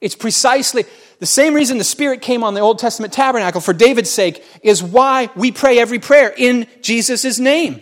It's 0.00 0.14
precisely 0.14 0.84
the 1.18 1.26
same 1.26 1.54
reason 1.54 1.78
the 1.78 1.84
Spirit 1.84 2.22
came 2.22 2.44
on 2.44 2.54
the 2.54 2.60
Old 2.60 2.78
Testament 2.78 3.12
tabernacle 3.12 3.60
for 3.60 3.72
David's 3.72 4.10
sake 4.10 4.44
is 4.62 4.82
why 4.82 5.30
we 5.34 5.50
pray 5.50 5.78
every 5.78 5.98
prayer 5.98 6.32
in 6.36 6.66
Jesus' 6.82 7.38
name. 7.38 7.80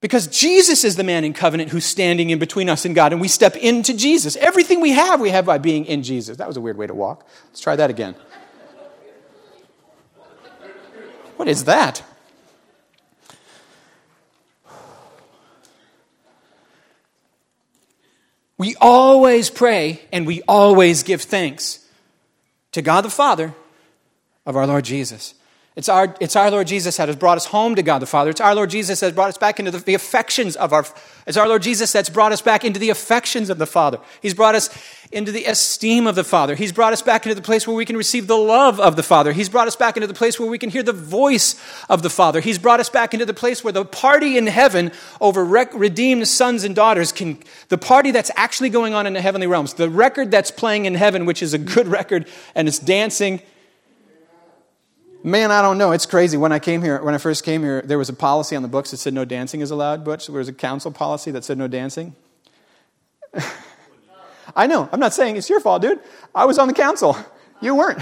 Because 0.00 0.28
Jesus 0.28 0.84
is 0.84 0.96
the 0.96 1.04
man 1.04 1.24
in 1.24 1.32
covenant 1.32 1.70
who's 1.70 1.84
standing 1.84 2.30
in 2.30 2.38
between 2.38 2.68
us 2.68 2.84
and 2.84 2.94
God, 2.94 3.12
and 3.12 3.20
we 3.20 3.28
step 3.28 3.56
into 3.56 3.94
Jesus. 3.94 4.36
Everything 4.36 4.80
we 4.80 4.92
have, 4.92 5.20
we 5.20 5.30
have 5.30 5.44
by 5.44 5.58
being 5.58 5.84
in 5.86 6.04
Jesus. 6.04 6.36
That 6.36 6.46
was 6.46 6.56
a 6.56 6.60
weird 6.60 6.76
way 6.76 6.86
to 6.86 6.94
walk. 6.94 7.26
Let's 7.48 7.60
try 7.60 7.74
that 7.76 7.90
again. 7.90 8.14
What 11.36 11.48
is 11.48 11.64
that? 11.64 12.02
We 18.58 18.74
always 18.80 19.50
pray 19.50 20.02
and 20.12 20.26
we 20.26 20.42
always 20.42 21.04
give 21.04 21.22
thanks 21.22 21.78
to 22.72 22.82
God 22.82 23.02
the 23.02 23.10
Father 23.10 23.54
of 24.44 24.56
our 24.56 24.66
Lord 24.66 24.84
Jesus. 24.84 25.34
It's 25.78 25.88
our, 25.88 26.12
it's 26.18 26.34
our 26.34 26.50
Lord 26.50 26.66
Jesus 26.66 26.96
that 26.96 27.06
has 27.06 27.14
brought 27.14 27.36
us 27.36 27.46
home 27.46 27.76
to 27.76 27.84
God 27.84 28.00
the 28.00 28.06
Father. 28.06 28.30
It's 28.30 28.40
our 28.40 28.52
Lord 28.52 28.68
Jesus 28.68 28.98
that 28.98 29.06
has 29.06 29.14
brought 29.14 29.28
us 29.28 29.38
back 29.38 29.60
into 29.60 29.70
the, 29.70 29.78
the 29.78 29.94
affections 29.94 30.56
of 30.56 30.72
our. 30.72 30.84
It's 31.24 31.36
our 31.36 31.46
Lord 31.46 31.62
Jesus 31.62 31.92
that's 31.92 32.10
brought 32.10 32.32
us 32.32 32.42
back 32.42 32.64
into 32.64 32.80
the 32.80 32.90
affections 32.90 33.48
of 33.48 33.58
the 33.58 33.66
Father. 33.66 34.00
He's 34.20 34.34
brought 34.34 34.56
us 34.56 34.70
into 35.12 35.30
the 35.30 35.44
esteem 35.44 36.08
of 36.08 36.16
the 36.16 36.24
Father. 36.24 36.56
He's 36.56 36.72
brought 36.72 36.92
us 36.92 37.00
back 37.00 37.26
into 37.26 37.36
the 37.36 37.42
place 37.42 37.64
where 37.64 37.76
we 37.76 37.84
can 37.84 37.96
receive 37.96 38.26
the 38.26 38.36
love 38.36 38.80
of 38.80 38.96
the 38.96 39.04
Father. 39.04 39.30
He's 39.32 39.48
brought 39.48 39.68
us 39.68 39.76
back 39.76 39.96
into 39.96 40.08
the 40.08 40.14
place 40.14 40.40
where 40.40 40.48
we 40.48 40.58
can 40.58 40.68
hear 40.68 40.82
the 40.82 40.92
voice 40.92 41.54
of 41.88 42.02
the 42.02 42.10
Father. 42.10 42.40
He's 42.40 42.58
brought 42.58 42.80
us 42.80 42.90
back 42.90 43.14
into 43.14 43.24
the 43.24 43.32
place 43.32 43.62
where 43.62 43.72
the 43.72 43.84
party 43.84 44.36
in 44.36 44.48
heaven 44.48 44.90
over 45.20 45.44
redeemed 45.44 46.26
sons 46.26 46.64
and 46.64 46.74
daughters 46.74 47.12
can, 47.12 47.38
the 47.68 47.78
party 47.78 48.10
that's 48.10 48.32
actually 48.34 48.70
going 48.70 48.94
on 48.94 49.06
in 49.06 49.12
the 49.12 49.20
heavenly 49.20 49.46
realms, 49.46 49.74
the 49.74 49.88
record 49.88 50.32
that's 50.32 50.50
playing 50.50 50.86
in 50.86 50.96
heaven, 50.96 51.24
which 51.24 51.40
is 51.40 51.54
a 51.54 51.58
good 51.58 51.86
record 52.00 52.26
and 52.56 52.66
it's 52.66 52.80
dancing 52.80 53.40
Man, 55.24 55.50
I 55.50 55.62
don't 55.62 55.78
know. 55.78 55.90
It's 55.90 56.06
crazy. 56.06 56.36
When 56.36 56.52
I 56.52 56.60
came 56.60 56.80
here, 56.82 57.02
when 57.02 57.14
I 57.14 57.18
first 57.18 57.44
came 57.44 57.62
here, 57.62 57.82
there 57.82 57.98
was 57.98 58.08
a 58.08 58.12
policy 58.12 58.54
on 58.54 58.62
the 58.62 58.68
books 58.68 58.92
that 58.92 58.98
said 58.98 59.14
no 59.14 59.24
dancing 59.24 59.60
is 59.60 59.70
allowed. 59.70 60.04
Butch, 60.04 60.28
there 60.28 60.36
was 60.36 60.48
a 60.48 60.52
council 60.52 60.92
policy 60.92 61.32
that 61.32 61.44
said 61.44 61.58
no 61.58 61.66
dancing. 61.66 62.14
I 64.56 64.66
know. 64.66 64.88
I'm 64.92 65.00
not 65.00 65.12
saying 65.12 65.36
it's 65.36 65.50
your 65.50 65.60
fault, 65.60 65.82
dude. 65.82 66.00
I 66.34 66.44
was 66.44 66.58
on 66.58 66.68
the 66.68 66.74
council. 66.74 67.16
You 67.60 67.74
weren't. 67.74 67.98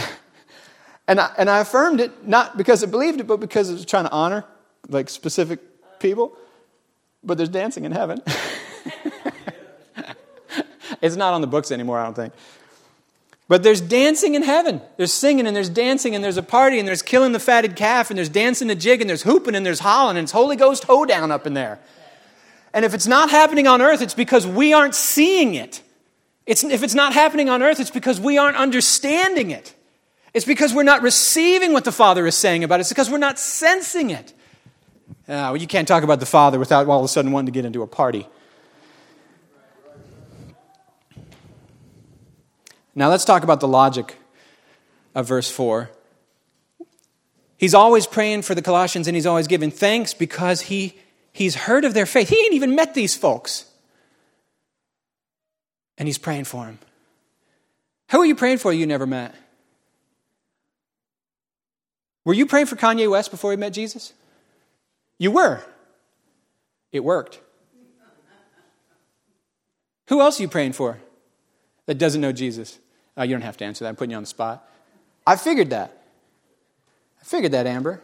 And 1.08 1.20
I, 1.20 1.32
and 1.38 1.48
I 1.48 1.60
affirmed 1.60 2.00
it 2.00 2.26
not 2.26 2.56
because 2.56 2.82
I 2.84 2.86
believed 2.86 3.20
it, 3.20 3.26
but 3.26 3.38
because 3.38 3.70
I 3.70 3.74
was 3.74 3.86
trying 3.86 4.04
to 4.04 4.12
honor 4.12 4.44
like 4.88 5.08
specific 5.08 5.60
people. 5.98 6.36
But 7.24 7.38
there's 7.38 7.48
dancing 7.48 7.84
in 7.84 7.92
heaven. 7.92 8.20
it's 11.00 11.16
not 11.16 11.32
on 11.32 11.40
the 11.40 11.46
books 11.46 11.72
anymore, 11.72 11.98
I 11.98 12.04
don't 12.04 12.14
think. 12.14 12.34
But 13.48 13.62
there's 13.62 13.80
dancing 13.80 14.34
in 14.34 14.42
heaven. 14.42 14.80
There's 14.96 15.12
singing 15.12 15.46
and 15.46 15.54
there's 15.54 15.68
dancing 15.68 16.14
and 16.14 16.24
there's 16.24 16.36
a 16.36 16.42
party 16.42 16.80
and 16.80 16.88
there's 16.88 17.02
killing 17.02 17.32
the 17.32 17.38
fatted 17.38 17.76
calf 17.76 18.10
and 18.10 18.18
there's 18.18 18.28
dancing 18.28 18.66
the 18.66 18.74
jig 18.74 19.00
and 19.00 19.08
there's 19.08 19.22
hooping 19.22 19.54
and 19.54 19.64
there's 19.64 19.78
hollering 19.78 20.16
and 20.16 20.24
it's 20.24 20.32
Holy 20.32 20.56
Ghost 20.56 20.84
hoedown 20.84 21.30
up 21.30 21.46
in 21.46 21.54
there. 21.54 21.78
And 22.74 22.84
if 22.84 22.92
it's 22.92 23.06
not 23.06 23.30
happening 23.30 23.66
on 23.66 23.80
earth, 23.80 24.02
it's 24.02 24.14
because 24.14 24.46
we 24.46 24.72
aren't 24.72 24.94
seeing 24.94 25.54
it. 25.54 25.80
It's, 26.44 26.64
if 26.64 26.82
it's 26.82 26.94
not 26.94 27.12
happening 27.12 27.48
on 27.48 27.62
earth, 27.62 27.80
it's 27.80 27.90
because 27.90 28.20
we 28.20 28.36
aren't 28.36 28.56
understanding 28.56 29.50
it. 29.50 29.74
It's 30.34 30.44
because 30.44 30.74
we're 30.74 30.82
not 30.82 31.02
receiving 31.02 31.72
what 31.72 31.84
the 31.84 31.92
Father 31.92 32.26
is 32.26 32.34
saying 32.34 32.64
about 32.64 32.80
it. 32.80 32.82
It's 32.82 32.90
because 32.90 33.10
we're 33.10 33.18
not 33.18 33.38
sensing 33.38 34.10
it. 34.10 34.32
Uh, 35.28 35.50
well, 35.50 35.56
you 35.56 35.66
can't 35.66 35.88
talk 35.88 36.02
about 36.02 36.20
the 36.20 36.26
Father 36.26 36.58
without 36.58 36.86
all 36.86 36.98
of 36.98 37.04
a 37.04 37.08
sudden 37.08 37.32
wanting 37.32 37.46
to 37.46 37.52
get 37.52 37.64
into 37.64 37.82
a 37.82 37.86
party. 37.86 38.28
Now 42.96 43.10
let's 43.10 43.26
talk 43.26 43.44
about 43.44 43.60
the 43.60 43.68
logic 43.68 44.16
of 45.14 45.28
verse 45.28 45.50
4. 45.50 45.90
He's 47.58 47.74
always 47.74 48.06
praying 48.06 48.42
for 48.42 48.54
the 48.54 48.62
Colossians 48.62 49.06
and 49.06 49.14
he's 49.14 49.26
always 49.26 49.46
giving 49.46 49.70
thanks 49.70 50.14
because 50.14 50.62
he, 50.62 50.98
he's 51.30 51.54
heard 51.54 51.84
of 51.84 51.92
their 51.92 52.06
faith. 52.06 52.30
He 52.30 52.36
ain't 52.36 52.54
even 52.54 52.74
met 52.74 52.94
these 52.94 53.14
folks. 53.14 53.66
And 55.98 56.08
he's 56.08 56.18
praying 56.18 56.44
for 56.44 56.64
them. 56.64 56.78
Who 58.10 58.20
are 58.20 58.26
you 58.26 58.34
praying 58.34 58.58
for 58.58 58.72
you 58.72 58.86
never 58.86 59.06
met? 59.06 59.34
Were 62.24 62.34
you 62.34 62.46
praying 62.46 62.66
for 62.66 62.76
Kanye 62.76 63.10
West 63.10 63.30
before 63.30 63.50
he 63.50 63.56
met 63.56 63.72
Jesus? 63.72 64.14
You 65.18 65.30
were. 65.30 65.62
It 66.92 67.04
worked. 67.04 67.40
Who 70.08 70.20
else 70.20 70.38
are 70.38 70.42
you 70.42 70.48
praying 70.48 70.72
for 70.72 70.98
that 71.86 71.98
doesn't 71.98 72.20
know 72.20 72.32
Jesus? 72.32 72.78
Oh, 73.16 73.22
you 73.22 73.34
don't 73.34 73.42
have 73.42 73.56
to 73.58 73.64
answer 73.64 73.84
that. 73.84 73.88
I'm 73.88 73.96
putting 73.96 74.10
you 74.10 74.16
on 74.16 74.22
the 74.22 74.28
spot. 74.28 74.68
I 75.26 75.36
figured 75.36 75.70
that. 75.70 76.02
I 77.20 77.24
figured 77.24 77.52
that, 77.52 77.66
Amber. 77.66 78.00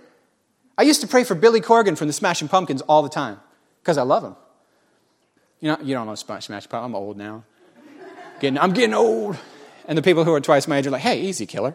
I 0.76 0.82
used 0.82 1.00
to 1.02 1.06
pray 1.06 1.24
for 1.24 1.34
Billy 1.34 1.60
Corgan 1.60 1.96
from 1.96 2.06
the 2.06 2.12
Smashing 2.12 2.48
Pumpkins 2.48 2.82
all 2.82 3.02
the 3.02 3.08
time 3.08 3.40
because 3.82 3.98
I 3.98 4.02
love 4.02 4.24
him. 4.24 4.36
You 5.60 5.68
know, 5.68 5.78
you 5.82 5.94
don't 5.94 6.06
know 6.06 6.14
Smashing 6.14 6.54
Pumpkins. 6.54 6.72
I'm 6.72 6.94
old 6.94 7.16
now. 7.16 7.44
Getting, 8.40 8.58
I'm 8.58 8.72
getting 8.72 8.94
old. 8.94 9.36
And 9.86 9.96
the 9.96 10.02
people 10.02 10.24
who 10.24 10.32
are 10.32 10.40
twice 10.40 10.66
my 10.66 10.78
age 10.78 10.86
are 10.86 10.90
like, 10.90 11.02
hey, 11.02 11.20
easy, 11.20 11.46
killer. 11.46 11.74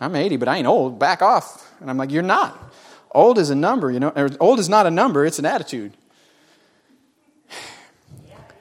I'm 0.00 0.14
80, 0.14 0.36
but 0.36 0.48
I 0.48 0.58
ain't 0.58 0.66
old. 0.66 0.98
Back 0.98 1.22
off. 1.22 1.70
And 1.80 1.90
I'm 1.90 1.98
like, 1.98 2.10
you're 2.10 2.22
not. 2.22 2.72
Old 3.10 3.38
is 3.38 3.50
a 3.50 3.54
number, 3.54 3.90
you 3.90 4.00
know. 4.00 4.12
Old 4.38 4.58
is 4.58 4.68
not 4.68 4.86
a 4.86 4.90
number, 4.90 5.24
it's 5.24 5.38
an 5.38 5.46
attitude. 5.46 5.92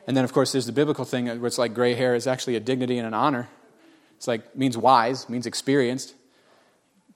And 0.07 0.15
then, 0.15 0.23
of 0.23 0.31
course, 0.31 0.53
there's 0.53 0.65
the 0.65 0.71
biblical 0.71 1.03
thing 1.03 1.29
uh, 1.29 1.35
where 1.35 1.47
it's 1.47 1.57
like 1.57 1.73
gray 1.73 1.93
hair 1.93 2.15
is 2.15 2.27
actually 2.27 2.55
a 2.55 2.61
dignity 2.61 2.97
and 2.97 3.05
an 3.05 3.13
honor. 3.13 3.49
It's 4.17 4.27
like, 4.27 4.55
means 4.55 4.77
wise, 4.77 5.29
means 5.29 5.45
experienced. 5.45 6.13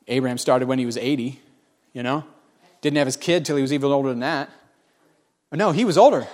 Abraham 0.08 0.38
started 0.38 0.68
when 0.68 0.80
he 0.80 0.86
was 0.86 0.98
80, 0.98 1.40
you 1.94 2.04
know? 2.04 2.24
Didn't 2.82 2.98
have 2.98 3.08
his 3.08 3.18
kid 3.18 3.46
till 3.46 3.56
he 3.56 3.62
was 3.62 3.74
even 3.74 3.92
older 3.92 4.10
than 4.10 4.20
that. 4.20 4.50
Oh, 5.52 5.58
no, 5.58 5.72
he 5.72 5.84
was 5.84 5.98
older. 5.98 6.28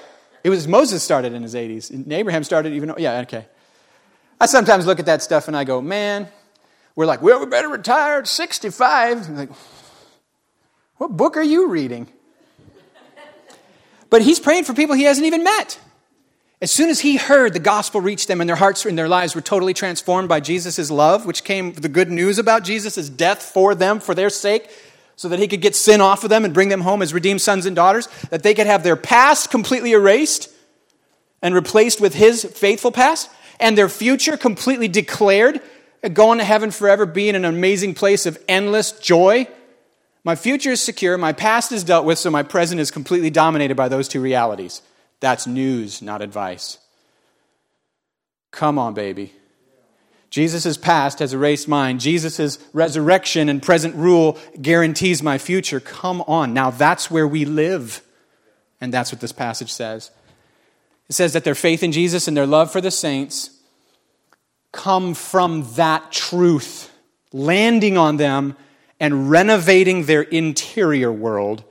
It 0.43 0.49
was 0.49 0.67
Moses 0.67 1.03
started 1.03 1.33
in 1.33 1.41
his 1.41 1.55
80s. 1.55 1.89
And 1.89 2.11
Abraham 2.11 2.43
started 2.43 2.73
even, 2.73 2.93
yeah, 2.97 3.19
okay. 3.21 3.45
I 4.39 4.45
sometimes 4.45 4.85
look 4.85 4.99
at 4.99 5.07
that 5.07 5.23
stuff 5.23 5.47
and 5.47 5.57
I 5.57 5.63
go, 5.63 5.81
man, 5.81 6.27
we're 6.95 7.05
like, 7.05 7.21
well, 7.21 7.39
we 7.39 7.45
better 7.45 7.69
retire 7.69 8.19
at 8.19 8.27
65. 8.27 9.29
like, 9.29 9.49
what 10.97 11.15
book 11.15 11.37
are 11.37 11.43
you 11.43 11.69
reading? 11.69 12.07
But 14.09 14.21
he's 14.21 14.39
praying 14.39 14.63
for 14.63 14.73
people 14.73 14.95
he 14.95 15.03
hasn't 15.03 15.27
even 15.27 15.43
met. 15.43 15.79
As 16.59 16.71
soon 16.71 16.89
as 16.89 17.01
he 17.01 17.17
heard 17.17 17.53
the 17.53 17.59
gospel 17.59 18.01
reached 18.01 18.27
them 18.27 18.41
and 18.41 18.49
their 18.49 18.55
hearts 18.55 18.83
and 18.83 18.97
their 18.97 19.07
lives 19.07 19.35
were 19.35 19.41
totally 19.41 19.75
transformed 19.75 20.27
by 20.27 20.39
Jesus' 20.39 20.89
love, 20.89 21.25
which 21.25 21.43
came 21.43 21.73
the 21.73 21.89
good 21.89 22.09
news 22.09 22.39
about 22.39 22.63
Jesus' 22.63 23.09
death 23.09 23.43
for 23.43 23.75
them, 23.75 23.99
for 23.99 24.15
their 24.15 24.31
sake, 24.31 24.67
so 25.15 25.29
that 25.29 25.37
he 25.37 25.47
could 25.47 25.61
get 25.61 25.75
sin 25.75 26.01
off 26.01 26.23
of 26.23 26.31
them 26.31 26.45
and 26.45 26.55
bring 26.55 26.69
them 26.69 26.81
home 26.81 27.03
as 27.03 27.13
redeemed 27.13 27.41
sons 27.41 27.67
and 27.67 27.75
daughters, 27.75 28.07
that 28.31 28.41
they 28.41 28.55
could 28.55 28.65
have 28.65 28.83
their 28.83 28.95
past 28.95 29.51
completely 29.51 29.91
erased 29.91 30.49
and 31.43 31.53
replaced 31.53 32.01
with 32.01 32.15
his 32.15 32.43
faithful 32.43 32.91
past, 32.91 33.29
and 33.59 33.77
their 33.77 33.89
future 33.89 34.35
completely 34.35 34.87
declared, 34.87 35.61
going 36.13 36.39
to 36.39 36.43
heaven 36.43 36.71
forever, 36.71 37.05
being 37.05 37.35
an 37.35 37.45
amazing 37.45 37.93
place 37.93 38.25
of 38.25 38.41
endless 38.47 38.91
joy. 38.93 39.47
My 40.23 40.35
future 40.35 40.71
is 40.71 40.81
secure, 40.81 41.19
my 41.19 41.33
past 41.33 41.71
is 41.71 41.83
dealt 41.83 42.05
with, 42.05 42.17
so 42.17 42.31
my 42.31 42.41
present 42.41 42.81
is 42.81 42.89
completely 42.89 43.29
dominated 43.29 43.75
by 43.75 43.89
those 43.89 44.07
two 44.07 44.21
realities. 44.21 44.81
That's 45.19 45.47
news, 45.47 46.01
not 46.01 46.21
advice. 46.21 46.77
Come 48.51 48.77
on, 48.77 48.93
baby. 48.93 49.33
Jesus' 50.29 50.77
past 50.77 51.19
has 51.19 51.33
erased 51.33 51.67
mine. 51.67 51.99
Jesus' 51.99 52.59
resurrection 52.73 53.49
and 53.49 53.63
present 53.63 53.95
rule 53.95 54.37
guarantees 54.61 55.23
my 55.23 55.37
future. 55.37 55.79
Come 55.79 56.21
on. 56.27 56.53
Now 56.53 56.69
that's 56.69 57.09
where 57.09 57.27
we 57.27 57.45
live. 57.45 58.01
And 58.81 58.93
that's 58.93 59.11
what 59.11 59.21
this 59.21 59.31
passage 59.31 59.71
says. 59.71 60.11
It 61.09 61.13
says 61.13 61.33
that 61.33 61.43
their 61.43 61.55
faith 61.55 61.83
in 61.83 61.91
Jesus 61.91 62.27
and 62.27 62.35
their 62.35 62.45
love 62.45 62.71
for 62.71 62.81
the 62.81 62.91
saints 62.91 63.51
come 64.71 65.13
from 65.13 65.65
that 65.75 66.11
truth, 66.11 66.91
landing 67.31 67.97
on 67.97 68.17
them 68.17 68.55
and 68.99 69.29
renovating 69.29 70.05
their 70.05 70.23
interior 70.23 71.11
world 71.11 71.63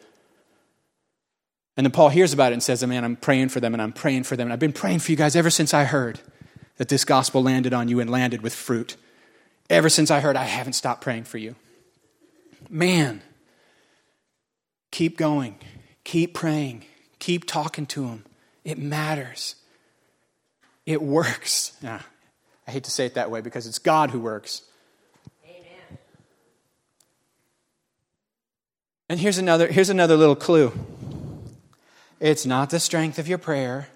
and 1.76 1.84
then 1.84 1.90
Paul 1.90 2.08
hears 2.08 2.32
about 2.32 2.52
it 2.52 2.54
and 2.54 2.62
says, 2.62 2.84
Man, 2.86 3.04
I'm 3.04 3.16
praying 3.16 3.50
for 3.50 3.60
them 3.60 3.74
and 3.74 3.82
I'm 3.82 3.92
praying 3.92 4.22
for 4.22 4.36
them. 4.36 4.46
And 4.46 4.52
I've 4.52 4.58
been 4.58 4.72
praying 4.72 5.00
for 5.00 5.10
you 5.10 5.16
guys 5.16 5.36
ever 5.36 5.50
since 5.50 5.74
I 5.74 5.84
heard 5.84 6.20
that 6.78 6.88
this 6.88 7.04
gospel 7.04 7.42
landed 7.42 7.74
on 7.74 7.88
you 7.88 8.00
and 8.00 8.08
landed 8.08 8.42
with 8.42 8.54
fruit. 8.54 8.96
Ever 9.68 9.88
since 9.88 10.10
I 10.10 10.20
heard, 10.20 10.36
I 10.36 10.44
haven't 10.44 10.72
stopped 10.72 11.02
praying 11.02 11.24
for 11.24 11.38
you. 11.38 11.54
Man, 12.70 13.22
keep 14.90 15.18
going, 15.18 15.58
keep 16.04 16.34
praying, 16.34 16.84
keep 17.18 17.46
talking 17.46 17.86
to 17.86 18.06
them. 18.06 18.24
It 18.64 18.78
matters, 18.78 19.56
it 20.86 21.02
works. 21.02 21.76
Yeah, 21.82 22.00
I 22.66 22.70
hate 22.70 22.84
to 22.84 22.90
say 22.90 23.06
it 23.06 23.14
that 23.14 23.30
way 23.30 23.40
because 23.40 23.66
it's 23.66 23.78
God 23.78 24.10
who 24.10 24.18
works. 24.18 24.62
Amen. 25.44 25.98
And 29.08 29.20
here's 29.20 29.38
another, 29.38 29.68
here's 29.68 29.90
another 29.90 30.16
little 30.16 30.36
clue. 30.36 30.72
It's 32.18 32.46
not 32.46 32.70
the 32.70 32.80
strength 32.80 33.18
of 33.18 33.28
your 33.28 33.38
prayer. 33.38 33.88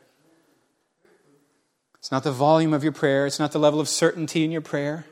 It's 1.98 2.12
not 2.12 2.22
the 2.22 2.32
volume 2.32 2.74
of 2.74 2.82
your 2.82 2.92
prayer. 2.92 3.26
It's 3.26 3.38
not 3.38 3.52
the 3.52 3.58
level 3.58 3.80
of 3.80 3.88
certainty 3.88 4.44
in 4.44 4.50
your 4.50 4.60
prayer. 4.60 5.06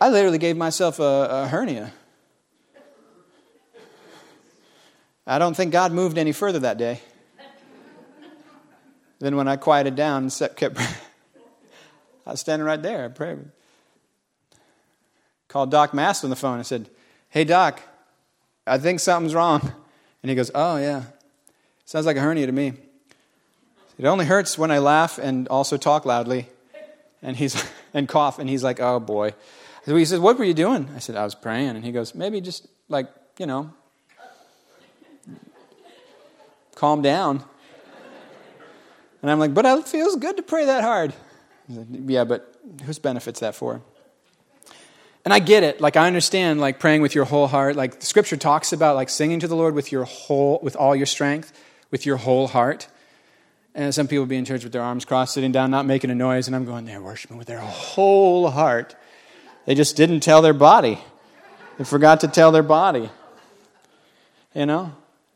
I 0.00 0.10
literally 0.10 0.38
gave 0.38 0.56
myself 0.56 1.00
a, 1.00 1.28
a 1.30 1.48
hernia. 1.48 1.92
I 5.26 5.38
don't 5.38 5.54
think 5.54 5.72
God 5.72 5.92
moved 5.92 6.16
any 6.16 6.32
further 6.32 6.60
that 6.60 6.78
day. 6.78 7.00
then 9.18 9.36
when 9.36 9.48
I 9.48 9.56
quieted 9.56 9.96
down 9.96 10.24
and 10.24 10.56
kept, 10.56 10.78
I 12.26 12.30
was 12.30 12.40
standing 12.40 12.64
right 12.64 12.80
there. 12.80 13.06
I 13.06 13.08
prayed. 13.08 13.38
Called 15.48 15.70
Doc 15.70 15.92
Mast 15.92 16.22
on 16.22 16.30
the 16.30 16.36
phone 16.36 16.58
and 16.58 16.66
said, 16.66 16.88
"Hey 17.30 17.44
Doc, 17.44 17.80
I 18.68 18.78
think 18.78 19.00
something's 19.00 19.34
wrong. 19.34 19.60
And 20.22 20.30
he 20.30 20.36
goes, 20.36 20.50
Oh, 20.54 20.76
yeah. 20.76 21.04
Sounds 21.84 22.06
like 22.06 22.16
a 22.16 22.20
hernia 22.20 22.46
to 22.46 22.52
me. 22.52 22.74
It 23.98 24.04
only 24.04 24.26
hurts 24.26 24.58
when 24.58 24.70
I 24.70 24.78
laugh 24.78 25.18
and 25.18 25.48
also 25.48 25.76
talk 25.76 26.04
loudly 26.04 26.46
and, 27.22 27.36
he's, 27.36 27.62
and 27.94 28.08
cough. 28.08 28.38
And 28.38 28.48
he's 28.48 28.62
like, 28.62 28.80
Oh, 28.80 29.00
boy. 29.00 29.34
He 29.84 30.04
says, 30.04 30.20
What 30.20 30.38
were 30.38 30.44
you 30.44 30.54
doing? 30.54 30.88
I 30.94 30.98
said, 30.98 31.16
I 31.16 31.24
was 31.24 31.34
praying. 31.34 31.70
And 31.70 31.84
he 31.84 31.92
goes, 31.92 32.14
Maybe 32.14 32.40
just 32.40 32.66
like, 32.88 33.08
you 33.38 33.46
know, 33.46 33.72
calm 36.74 37.02
down. 37.02 37.42
And 39.22 39.30
I'm 39.30 39.38
like, 39.38 39.54
But 39.54 39.64
it 39.64 39.88
feels 39.88 40.16
good 40.16 40.36
to 40.36 40.42
pray 40.42 40.66
that 40.66 40.84
hard. 40.84 41.14
Yeah, 41.68 42.24
but 42.24 42.54
whose 42.84 42.98
benefits 42.98 43.40
that 43.40 43.54
for? 43.54 43.82
And 45.28 45.34
I 45.34 45.40
get 45.40 45.62
it. 45.62 45.78
Like 45.78 45.98
I 45.98 46.06
understand 46.06 46.58
like 46.58 46.80
praying 46.80 47.02
with 47.02 47.14
your 47.14 47.26
whole 47.26 47.48
heart. 47.48 47.76
Like 47.76 48.00
scripture 48.00 48.38
talks 48.38 48.72
about 48.72 48.96
like 48.96 49.10
singing 49.10 49.40
to 49.40 49.46
the 49.46 49.54
Lord 49.54 49.74
with 49.74 49.92
your 49.92 50.04
whole 50.04 50.58
with 50.62 50.74
all 50.74 50.96
your 50.96 51.04
strength, 51.04 51.52
with 51.90 52.06
your 52.06 52.16
whole 52.16 52.46
heart. 52.46 52.88
And 53.74 53.94
some 53.94 54.08
people 54.08 54.24
be 54.24 54.36
in 54.36 54.46
church 54.46 54.64
with 54.64 54.72
their 54.72 54.80
arms 54.80 55.04
crossed, 55.04 55.34
sitting 55.34 55.52
down, 55.52 55.70
not 55.70 55.84
making 55.84 56.08
a 56.08 56.14
noise, 56.14 56.46
and 56.46 56.56
I'm 56.56 56.64
going, 56.64 56.86
they're 56.86 57.02
worshiping 57.02 57.36
with 57.36 57.46
their 57.46 57.60
whole 57.60 58.48
heart. 58.48 58.96
They 59.66 59.74
just 59.74 59.96
didn't 59.96 60.20
tell 60.20 60.40
their 60.40 60.54
body. 60.54 60.98
They 61.76 61.84
forgot 61.84 62.20
to 62.20 62.28
tell 62.28 62.50
their 62.50 62.62
body. 62.62 63.10
You 64.54 64.64
know? 64.64 64.94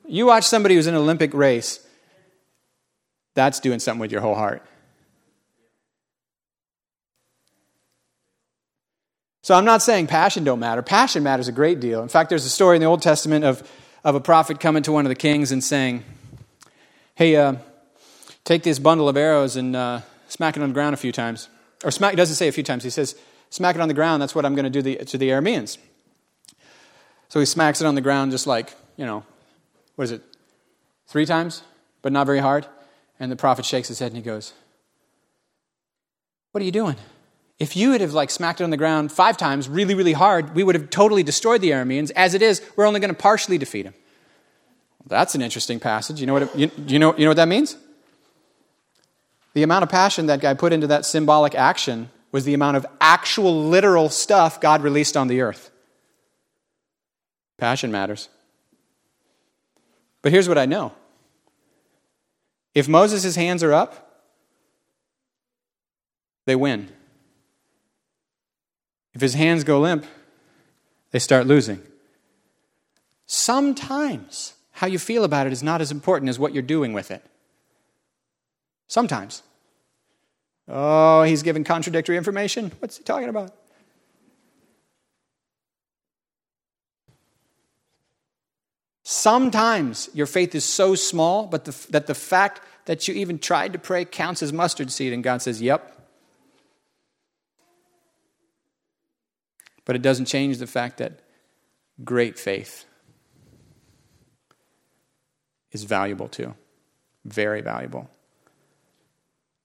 You 0.09 0.24
watch 0.24 0.44
somebody 0.44 0.74
who's 0.74 0.87
in 0.87 0.94
an 0.94 1.02
Olympic 1.02 1.35
race, 1.35 1.87
that's 3.35 3.61
doing 3.61 3.78
something 3.78 4.00
with 4.00 4.11
your 4.11 4.22
whole 4.22 4.37
heart. 4.37 4.62
So 9.42 9.55
I'm 9.55 9.64
not 9.64 9.83
saying 9.83 10.07
passion 10.07 10.44
don't 10.44 10.61
matter. 10.61 10.83
Passion 10.83 11.22
matters 11.22 11.48
a 11.48 11.52
great 11.52 11.81
deal. 11.81 12.02
In 12.02 12.09
fact, 12.09 12.31
there's 12.31 12.44
a 12.44 12.50
story 12.50 12.76
in 12.76 12.81
the 12.81 12.87
Old 12.87 13.02
Testament 13.02 13.44
of, 13.44 13.68
of 14.05 14.14
a 14.14 14.20
prophet 14.20 14.61
coming 14.61 14.83
to 14.85 14.92
one 14.92 15.05
of 15.05 15.09
the 15.09 15.16
kings 15.16 15.50
and 15.50 15.62
saying, 15.62 16.05
Hey, 17.14 17.37
uh, 17.37 17.57
take 18.44 18.62
this 18.62 18.78
bundle 18.78 19.09
of 19.09 19.16
arrows 19.16 19.57
and 19.57 19.76
uh, 19.76 20.00
smack 20.28 20.57
it 20.57 20.62
on 20.62 20.70
the 20.70 20.74
ground 20.74 20.94
a 20.94 20.96
few 20.96 21.12
times. 21.12 21.48
Or 21.85 21.90
smack, 21.90 22.12
he 22.12 22.16
doesn't 22.16 22.37
say 22.37 22.48
a 22.48 22.52
few 22.52 22.62
times. 22.62 22.85
He 22.85 22.90
says, 22.90 23.16
smack 23.50 23.74
it 23.74 23.81
on 23.81 23.88
the 23.88 23.94
ground. 23.94 24.22
That's 24.22 24.35
what 24.35 24.44
I'm 24.44 24.55
going 24.55 24.70
to 24.70 24.83
do 24.83 24.96
to 24.96 25.18
the 25.18 25.28
Arameans. 25.28 25.78
So 27.28 27.40
he 27.40 27.46
smacks 27.46 27.81
it 27.81 27.87
on 27.87 27.94
the 27.94 28.00
ground 28.00 28.31
just 28.31 28.46
like, 28.46 28.74
you 28.96 29.05
know, 29.05 29.24
what 29.96 30.05
is 30.05 30.12
it, 30.12 30.22
three 31.07 31.26
times, 31.26 31.62
but 32.00 32.12
not 32.12 32.26
very 32.26 32.38
hard. 32.38 32.66
And 33.18 33.31
the 33.31 33.37
prophet 33.37 33.64
shakes 33.64 33.88
his 33.88 33.98
head 33.98 34.09
and 34.09 34.16
he 34.16 34.22
goes, 34.22 34.52
What 36.50 36.62
are 36.62 36.64
you 36.64 36.72
doing? 36.72 36.96
If 37.59 37.77
you 37.77 37.91
would 37.91 38.01
have 38.01 38.12
like 38.12 38.31
smacked 38.31 38.61
it 38.61 38.65
on 38.65 38.71
the 38.71 38.77
ground 38.77 39.12
five 39.12 39.37
times 39.37 39.69
really, 39.69 39.95
really 39.95 40.12
hard, 40.12 40.55
we 40.55 40.65
would 40.65 40.75
have 40.75 40.91
totally 40.91 41.23
destroyed 41.23 41.61
the 41.61 41.71
Arameans. 41.71 42.11
As 42.17 42.35
it 42.35 42.43
is, 42.43 42.62
we're 42.77 42.87
only 42.87 43.01
going 43.01 43.15
to 43.15 43.21
partially 43.21 43.59
defeat 43.59 43.83
them. 43.83 43.95
That's 45.07 45.35
an 45.35 45.43
interesting 45.43 45.81
passage. 45.81 46.21
You 46.21 46.27
know 46.27 46.33
what, 46.35 46.43
it, 46.43 46.57
you, 46.57 46.71
you, 46.87 46.99
know, 46.99 47.15
you 47.17 47.25
know 47.25 47.31
what 47.31 47.37
that 47.37 47.49
means? 47.49 47.77
The 49.55 49.62
amount 49.62 49.83
of 49.83 49.91
passion 49.91 50.27
that 50.27 50.41
guy 50.41 50.55
put 50.55 50.73
into 50.73 50.87
that 50.88 51.05
symbolic 51.05 51.55
action 51.55 52.11
was 52.31 52.45
the 52.45 52.55
amount 52.55 52.79
of 52.79 52.87
actual, 53.01 53.65
literal 53.65 54.09
stuff 54.09 54.61
God 54.61 54.83
released 54.83 55.17
on 55.17 55.29
the 55.29 55.43
earth. 55.43 55.71
Passion 57.59 57.93
matters. 57.93 58.29
But 60.23 60.33
here's 60.33 60.49
what 60.49 60.59
I 60.59 60.67
know 60.67 60.93
if 62.75 62.88
Moses' 62.88 63.37
hands 63.37 63.62
are 63.62 63.73
up, 63.73 64.25
they 66.47 66.57
win. 66.57 66.88
If 69.14 69.20
his 69.20 69.35
hands 69.35 69.64
go 69.64 69.81
limp, 69.81 70.07
they 71.11 71.18
start 71.18 71.46
losing. 71.46 71.83
Sometimes 73.27 74.55
how 74.72 74.87
you 74.87 74.98
feel 74.98 75.25
about 75.25 75.46
it 75.46 75.53
is 75.53 75.62
not 75.62 75.81
as 75.81 75.90
important 75.90 76.29
as 76.29 76.38
what 76.38 76.53
you're 76.53 76.62
doing 76.62 76.92
with 76.92 77.11
it. 77.11 77.25
Sometimes. 78.88 79.42
Oh, 80.68 81.22
he's 81.22 81.42
giving 81.42 81.64
contradictory 81.64 82.16
information? 82.16 82.72
What's 82.79 82.98
he 82.98 83.05
talking 83.05 83.29
about? 83.29 83.55
Sometimes 89.03 90.09
your 90.14 90.27
faith 90.27 90.55
is 90.55 90.64
so 90.64 90.94
small, 90.94 91.46
but 91.46 91.64
the, 91.64 91.87
that 91.90 92.07
the 92.07 92.14
fact 92.14 92.61
that 92.87 93.07
you 93.07 93.14
even 93.14 93.38
tried 93.38 93.72
to 93.72 93.79
pray 93.79 94.05
counts 94.05 94.42
as 94.42 94.53
mustard 94.53 94.90
seed, 94.90 95.12
and 95.12 95.22
God 95.22 95.42
says, 95.42 95.61
Yep, 95.61 96.02
But 99.85 99.97
it 99.97 100.03
doesn't 100.03 100.27
change 100.27 100.59
the 100.59 100.66
fact 100.66 100.99
that 100.99 101.21
great 102.05 102.38
faith 102.38 102.85
is 105.73 105.85
valuable 105.85 106.29
too. 106.29 106.55
Very 107.25 107.61
valuable. 107.61 108.11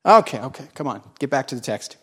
Okay, 0.06 0.40
okay, 0.40 0.66
come 0.74 0.88
on. 0.88 1.02
Get 1.20 1.30
back 1.30 1.48
to 1.48 1.56
the 1.56 1.62
text. 1.62 1.98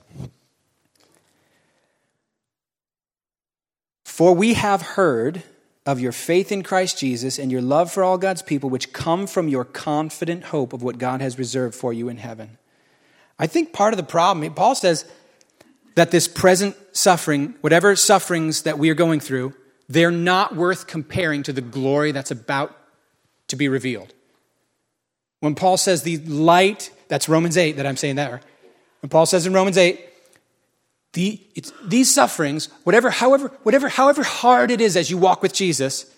For 4.05 4.35
we 4.35 4.55
have 4.55 4.83
heard 4.83 5.43
of 5.87 6.01
your 6.01 6.13
faith 6.13 6.53
in 6.53 6.63
Christ 6.63 6.99
Jesus 6.99 7.39
and 7.39 7.51
your 7.51 7.63
love 7.63 7.91
for 7.91 8.05
all 8.05 8.17
God's 8.17 8.43
people, 8.43 8.71
which 8.71 8.93
come 8.93 9.27
from 9.27 9.49
your 9.49 9.65
confident 9.65 10.45
hope 10.45 10.73
of 10.73 10.83
what 10.83 10.99
God 10.99 11.21
has 11.21 11.39
reserved 11.39 11.75
for 11.75 11.93
you 11.93 12.09
in 12.09 12.19
heaven. 12.19 12.59
I 13.39 13.47
think 13.47 13.73
part 13.73 13.93
of 13.93 13.97
the 13.97 14.05
problem, 14.05 14.53
Paul 14.55 14.75
says, 14.75 15.05
that 15.95 16.11
this 16.11 16.29
present 16.29 16.77
suffering, 16.93 17.55
whatever 17.61 17.95
sufferings 17.97 18.63
that 18.63 18.79
we 18.79 18.91
are 18.91 18.95
going 18.95 19.21
through, 19.21 19.55
they're 19.89 20.11
not 20.11 20.57
worth 20.57 20.87
comparing 20.87 21.43
to 21.45 21.53
the 21.53 21.61
glory 21.61 22.13
that's 22.13 22.31
about 22.31 22.77
to 23.49 23.57
be 23.57 23.69
revealed. 23.69 24.13
When 25.41 25.55
Paul 25.55 25.77
says 25.77 26.03
the 26.03 26.19
light, 26.19 26.91
that's 27.09 27.29
Romans 27.29 27.57
8 27.57 27.73
that 27.77 27.87
I'm 27.87 27.97
saying 27.97 28.17
there. 28.17 28.41
When 29.01 29.11
Paul 29.11 29.27
says 29.27 29.47
in 29.47 29.53
Romans 29.53 29.77
8, 29.77 30.01
the, 31.13 31.41
these 31.85 32.13
sufferings, 32.13 32.71
whatever, 32.83 33.11
however, 33.11 33.53
whatever, 33.63 33.89
however 33.89 34.23
hard 34.23 34.71
it 34.71 34.81
is 34.81 34.97
as 34.97 35.11
you 35.11 35.19
walk 35.19 35.43
with 35.43 35.53
Jesus, 35.53 36.13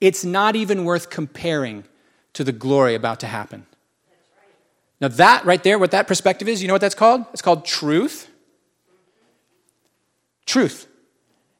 it's 0.00 0.24
not 0.24 0.56
even 0.56 0.84
worth 0.84 1.10
comparing 1.10 1.84
to 2.34 2.44
the 2.44 2.52
glory 2.52 2.94
about 2.94 3.20
to 3.20 3.26
happen. 3.26 3.66
Now, 5.00 5.08
that 5.08 5.44
right 5.44 5.62
there, 5.62 5.78
what 5.78 5.90
that 5.90 6.06
perspective 6.06 6.48
is, 6.48 6.62
you 6.62 6.68
know 6.68 6.74
what 6.74 6.80
that's 6.80 6.94
called? 6.94 7.24
It's 7.32 7.42
called 7.42 7.64
truth 7.64 8.27
truth. 10.48 10.88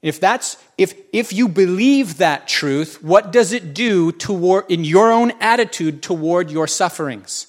If 0.00 0.20
that's 0.20 0.56
if 0.76 0.94
if 1.12 1.32
you 1.32 1.48
believe 1.48 2.18
that 2.18 2.48
truth, 2.48 3.02
what 3.02 3.32
does 3.32 3.52
it 3.52 3.74
do 3.74 4.12
toward 4.12 4.70
in 4.70 4.84
your 4.84 5.12
own 5.12 5.32
attitude 5.40 6.02
toward 6.02 6.50
your 6.50 6.66
sufferings? 6.66 7.46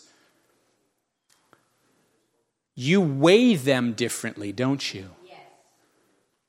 You 2.75 3.01
weigh 3.01 3.55
them 3.55 3.93
differently, 3.93 4.51
don't 4.51 4.93
you? 4.93 5.09
Yes. 5.25 5.37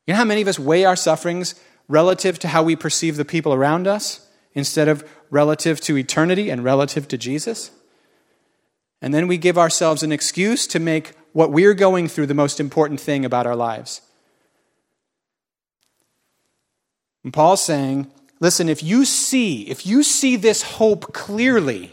You 0.07 0.14
know 0.14 0.18
how 0.18 0.24
many 0.24 0.42
of 0.42 0.48
us 0.48 0.59
weigh 0.59 0.85
our 0.85 0.96
sufferings 0.96 1.55
relative 1.88 2.38
to 2.38 2.48
how 2.48 2.62
we 2.62 2.76
perceive 2.76 3.16
the 3.16 3.24
people 3.24 3.53
around 3.53 3.87
us 3.87 4.26
instead 4.55 4.88
of 4.88 5.05
relative 5.29 5.81
to 5.83 5.98
eternity 5.98 6.48
and 6.48 6.64
relative 6.64 7.09
to 7.09 7.18
Jesus? 7.18 7.72
And 9.03 9.12
then 9.12 9.26
we 9.29 9.38
give 9.38 9.59
ourselves 9.59 10.03
an 10.03 10.12
excuse 10.12 10.66
to 10.68 10.79
make 10.79 11.12
what 11.33 11.50
we're 11.50 11.74
going 11.74 12.09
through 12.09 12.26
the 12.26 12.35
most 12.35 12.61
important 12.61 13.00
thing 13.00 13.24
about 13.24 13.46
our 13.46 13.57
lives. 13.57 14.00
And 17.24 17.33
Paul's 17.33 17.62
saying, 17.62 18.11
listen, 18.40 18.68
if 18.68 18.83
you 18.83 19.04
see, 19.04 19.68
if 19.68 19.87
you 19.87 20.02
see 20.02 20.37
this 20.37 20.62
hope 20.62 21.12
clearly, 21.12 21.92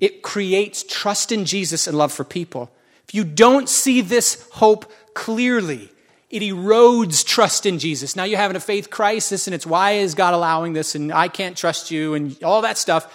it 0.00 0.22
creates 0.22 0.84
trust 0.84 1.32
in 1.32 1.44
Jesus 1.44 1.86
and 1.86 1.98
love 1.98 2.12
for 2.12 2.24
people. 2.24 2.70
If 3.08 3.14
you 3.14 3.24
don't 3.24 3.68
see 3.68 4.00
this 4.00 4.48
hope 4.52 4.92
clearly, 5.14 5.90
it 6.30 6.42
erodes 6.42 7.24
trust 7.24 7.64
in 7.66 7.78
Jesus. 7.78 8.14
Now 8.14 8.24
you're 8.24 8.38
having 8.38 8.56
a 8.56 8.60
faith 8.60 8.90
crisis, 8.90 9.46
and 9.46 9.54
it's 9.54 9.66
why 9.66 9.92
is 9.92 10.14
God 10.14 10.34
allowing 10.34 10.74
this, 10.74 10.94
and 10.94 11.12
I 11.12 11.28
can't 11.28 11.56
trust 11.56 11.90
you, 11.90 12.14
and 12.14 12.40
all 12.44 12.62
that 12.62 12.78
stuff. 12.78 13.12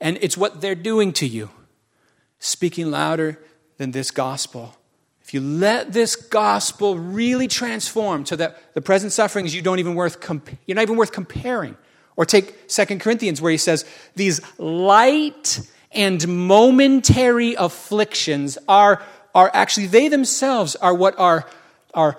And 0.00 0.18
it's 0.20 0.36
what 0.36 0.60
they're 0.60 0.74
doing 0.74 1.12
to 1.14 1.26
you, 1.26 1.50
speaking 2.38 2.90
louder 2.90 3.40
than 3.78 3.92
this 3.92 4.10
gospel. 4.10 4.76
If 5.26 5.34
you 5.34 5.40
let 5.40 5.92
this 5.92 6.14
gospel 6.14 6.96
really 6.96 7.48
transform 7.48 8.26
so 8.26 8.36
that 8.36 8.74
the 8.74 8.80
present 8.80 9.10
sufferings 9.10 9.52
you 9.56 9.60
don't 9.60 9.80
even 9.80 9.96
worth 9.96 10.20
comp- 10.20 10.50
you're 10.66 10.76
not 10.76 10.82
even 10.82 10.94
worth 10.94 11.10
comparing. 11.10 11.76
Or 12.14 12.24
take 12.24 12.54
Second 12.68 13.00
Corinthians 13.00 13.42
where 13.42 13.50
he 13.50 13.58
says 13.58 13.84
these 14.14 14.40
light 14.56 15.68
and 15.90 16.28
momentary 16.28 17.54
afflictions 17.54 18.56
are, 18.68 19.02
are 19.34 19.50
actually 19.52 19.88
they 19.88 20.06
themselves 20.06 20.76
are 20.76 20.94
what 20.94 21.18
are 21.18 21.44
are 21.92 22.16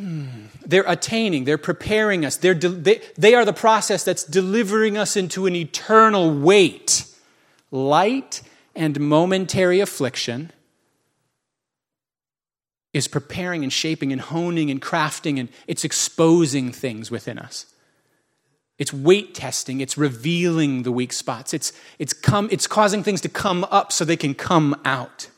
mm, 0.00 0.46
they're 0.64 0.84
attaining, 0.86 1.44
they're 1.44 1.58
preparing 1.58 2.24
us, 2.24 2.38
they're 2.38 2.54
de- 2.54 2.70
they, 2.70 3.02
they 3.18 3.34
are 3.34 3.44
the 3.44 3.52
process 3.52 4.04
that's 4.04 4.24
delivering 4.24 4.96
us 4.96 5.18
into 5.18 5.44
an 5.44 5.54
eternal 5.54 6.32
weight. 6.32 7.04
Light 7.70 8.40
and 8.74 8.98
momentary 8.98 9.80
affliction 9.80 10.50
is 12.92 13.08
preparing 13.08 13.62
and 13.62 13.72
shaping 13.72 14.12
and 14.12 14.20
honing 14.20 14.70
and 14.70 14.80
crafting 14.80 15.38
and 15.38 15.48
it's 15.66 15.84
exposing 15.84 16.72
things 16.72 17.10
within 17.10 17.38
us. 17.38 17.66
It's 18.78 18.92
weight 18.92 19.34
testing, 19.34 19.80
it's 19.80 19.98
revealing 19.98 20.84
the 20.84 20.92
weak 20.92 21.12
spots. 21.12 21.52
It's, 21.52 21.72
it's, 21.98 22.12
come, 22.12 22.48
it's 22.52 22.66
causing 22.66 23.02
things 23.02 23.20
to 23.22 23.28
come 23.28 23.64
up 23.70 23.92
so 23.92 24.04
they 24.04 24.16
can 24.16 24.34
come 24.34 24.80
out. 24.84 25.28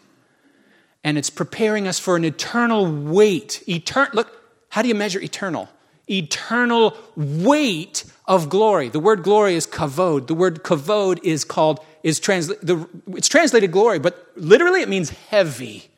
And 1.02 1.16
it's 1.16 1.30
preparing 1.30 1.88
us 1.88 1.98
for 1.98 2.16
an 2.16 2.24
eternal 2.24 2.86
weight. 2.86 3.66
Eternal 3.66 4.10
Look, 4.12 4.36
how 4.68 4.82
do 4.82 4.88
you 4.88 4.94
measure 4.94 5.20
eternal? 5.20 5.70
eternal 6.10 6.96
weight 7.16 8.04
of 8.26 8.48
glory. 8.48 8.88
The 8.88 9.00
word 9.00 9.22
glory 9.22 9.54
is 9.54 9.66
kavod. 9.66 10.26
The 10.26 10.34
word 10.34 10.62
kavod 10.62 11.20
is 11.22 11.44
called 11.44 11.84
is 12.02 12.18
translated 12.18 12.86
it's 13.08 13.28
translated 13.28 13.72
glory, 13.72 13.98
but 13.98 14.26
literally 14.36 14.82
it 14.82 14.88
means 14.88 15.10
heavy. 15.10 15.89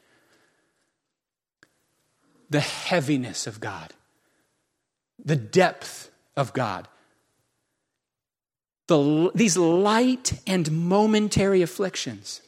The 2.53 2.61
heaviness 2.61 3.47
of 3.47 3.61
God. 3.61 3.95
The 5.25 5.37
depth 5.37 6.11
of 6.37 6.53
God. 6.53 6.87
The, 8.89 9.31
these 9.35 9.57
light 9.57 10.41
and 10.47 10.71
momentary 10.71 11.63
afflictions 11.63 12.43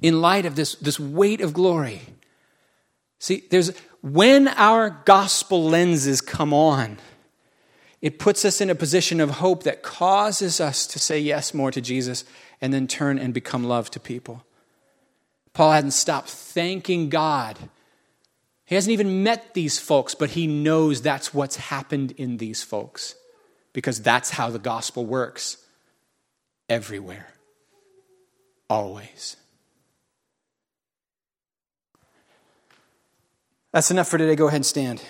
in 0.00 0.20
light 0.20 0.46
of 0.46 0.56
this, 0.56 0.74
this 0.76 0.98
weight 0.98 1.42
of 1.42 1.52
glory. 1.52 2.00
See, 3.18 3.44
there's 3.50 3.76
when 4.00 4.48
our 4.48 4.90
gospel 5.04 5.64
lenses 5.64 6.20
come 6.20 6.54
on, 6.54 6.98
it 8.00 8.18
puts 8.18 8.44
us 8.44 8.60
in 8.60 8.70
a 8.70 8.76
position 8.76 9.20
of 9.20 9.30
hope 9.30 9.64
that 9.64 9.82
causes 9.82 10.60
us 10.60 10.86
to 10.86 10.98
say 10.98 11.18
yes 11.18 11.52
more 11.52 11.72
to 11.72 11.80
Jesus 11.80 12.24
and 12.60 12.72
then 12.72 12.86
turn 12.86 13.18
and 13.18 13.34
become 13.34 13.64
love 13.64 13.90
to 13.90 14.00
people. 14.00 14.44
Paul 15.52 15.72
hadn't 15.72 15.90
stopped 15.90 16.30
thanking 16.30 17.08
God. 17.08 17.58
He 18.68 18.74
hasn't 18.74 18.92
even 18.92 19.22
met 19.22 19.54
these 19.54 19.78
folks, 19.78 20.14
but 20.14 20.28
he 20.28 20.46
knows 20.46 21.00
that's 21.00 21.32
what's 21.32 21.56
happened 21.56 22.12
in 22.18 22.36
these 22.36 22.62
folks 22.62 23.14
because 23.72 24.02
that's 24.02 24.28
how 24.28 24.50
the 24.50 24.58
gospel 24.58 25.06
works 25.06 25.56
everywhere, 26.68 27.32
always. 28.68 29.36
That's 33.72 33.90
enough 33.90 34.08
for 34.08 34.18
today. 34.18 34.36
Go 34.36 34.48
ahead 34.48 34.56
and 34.56 34.66
stand. 34.66 35.02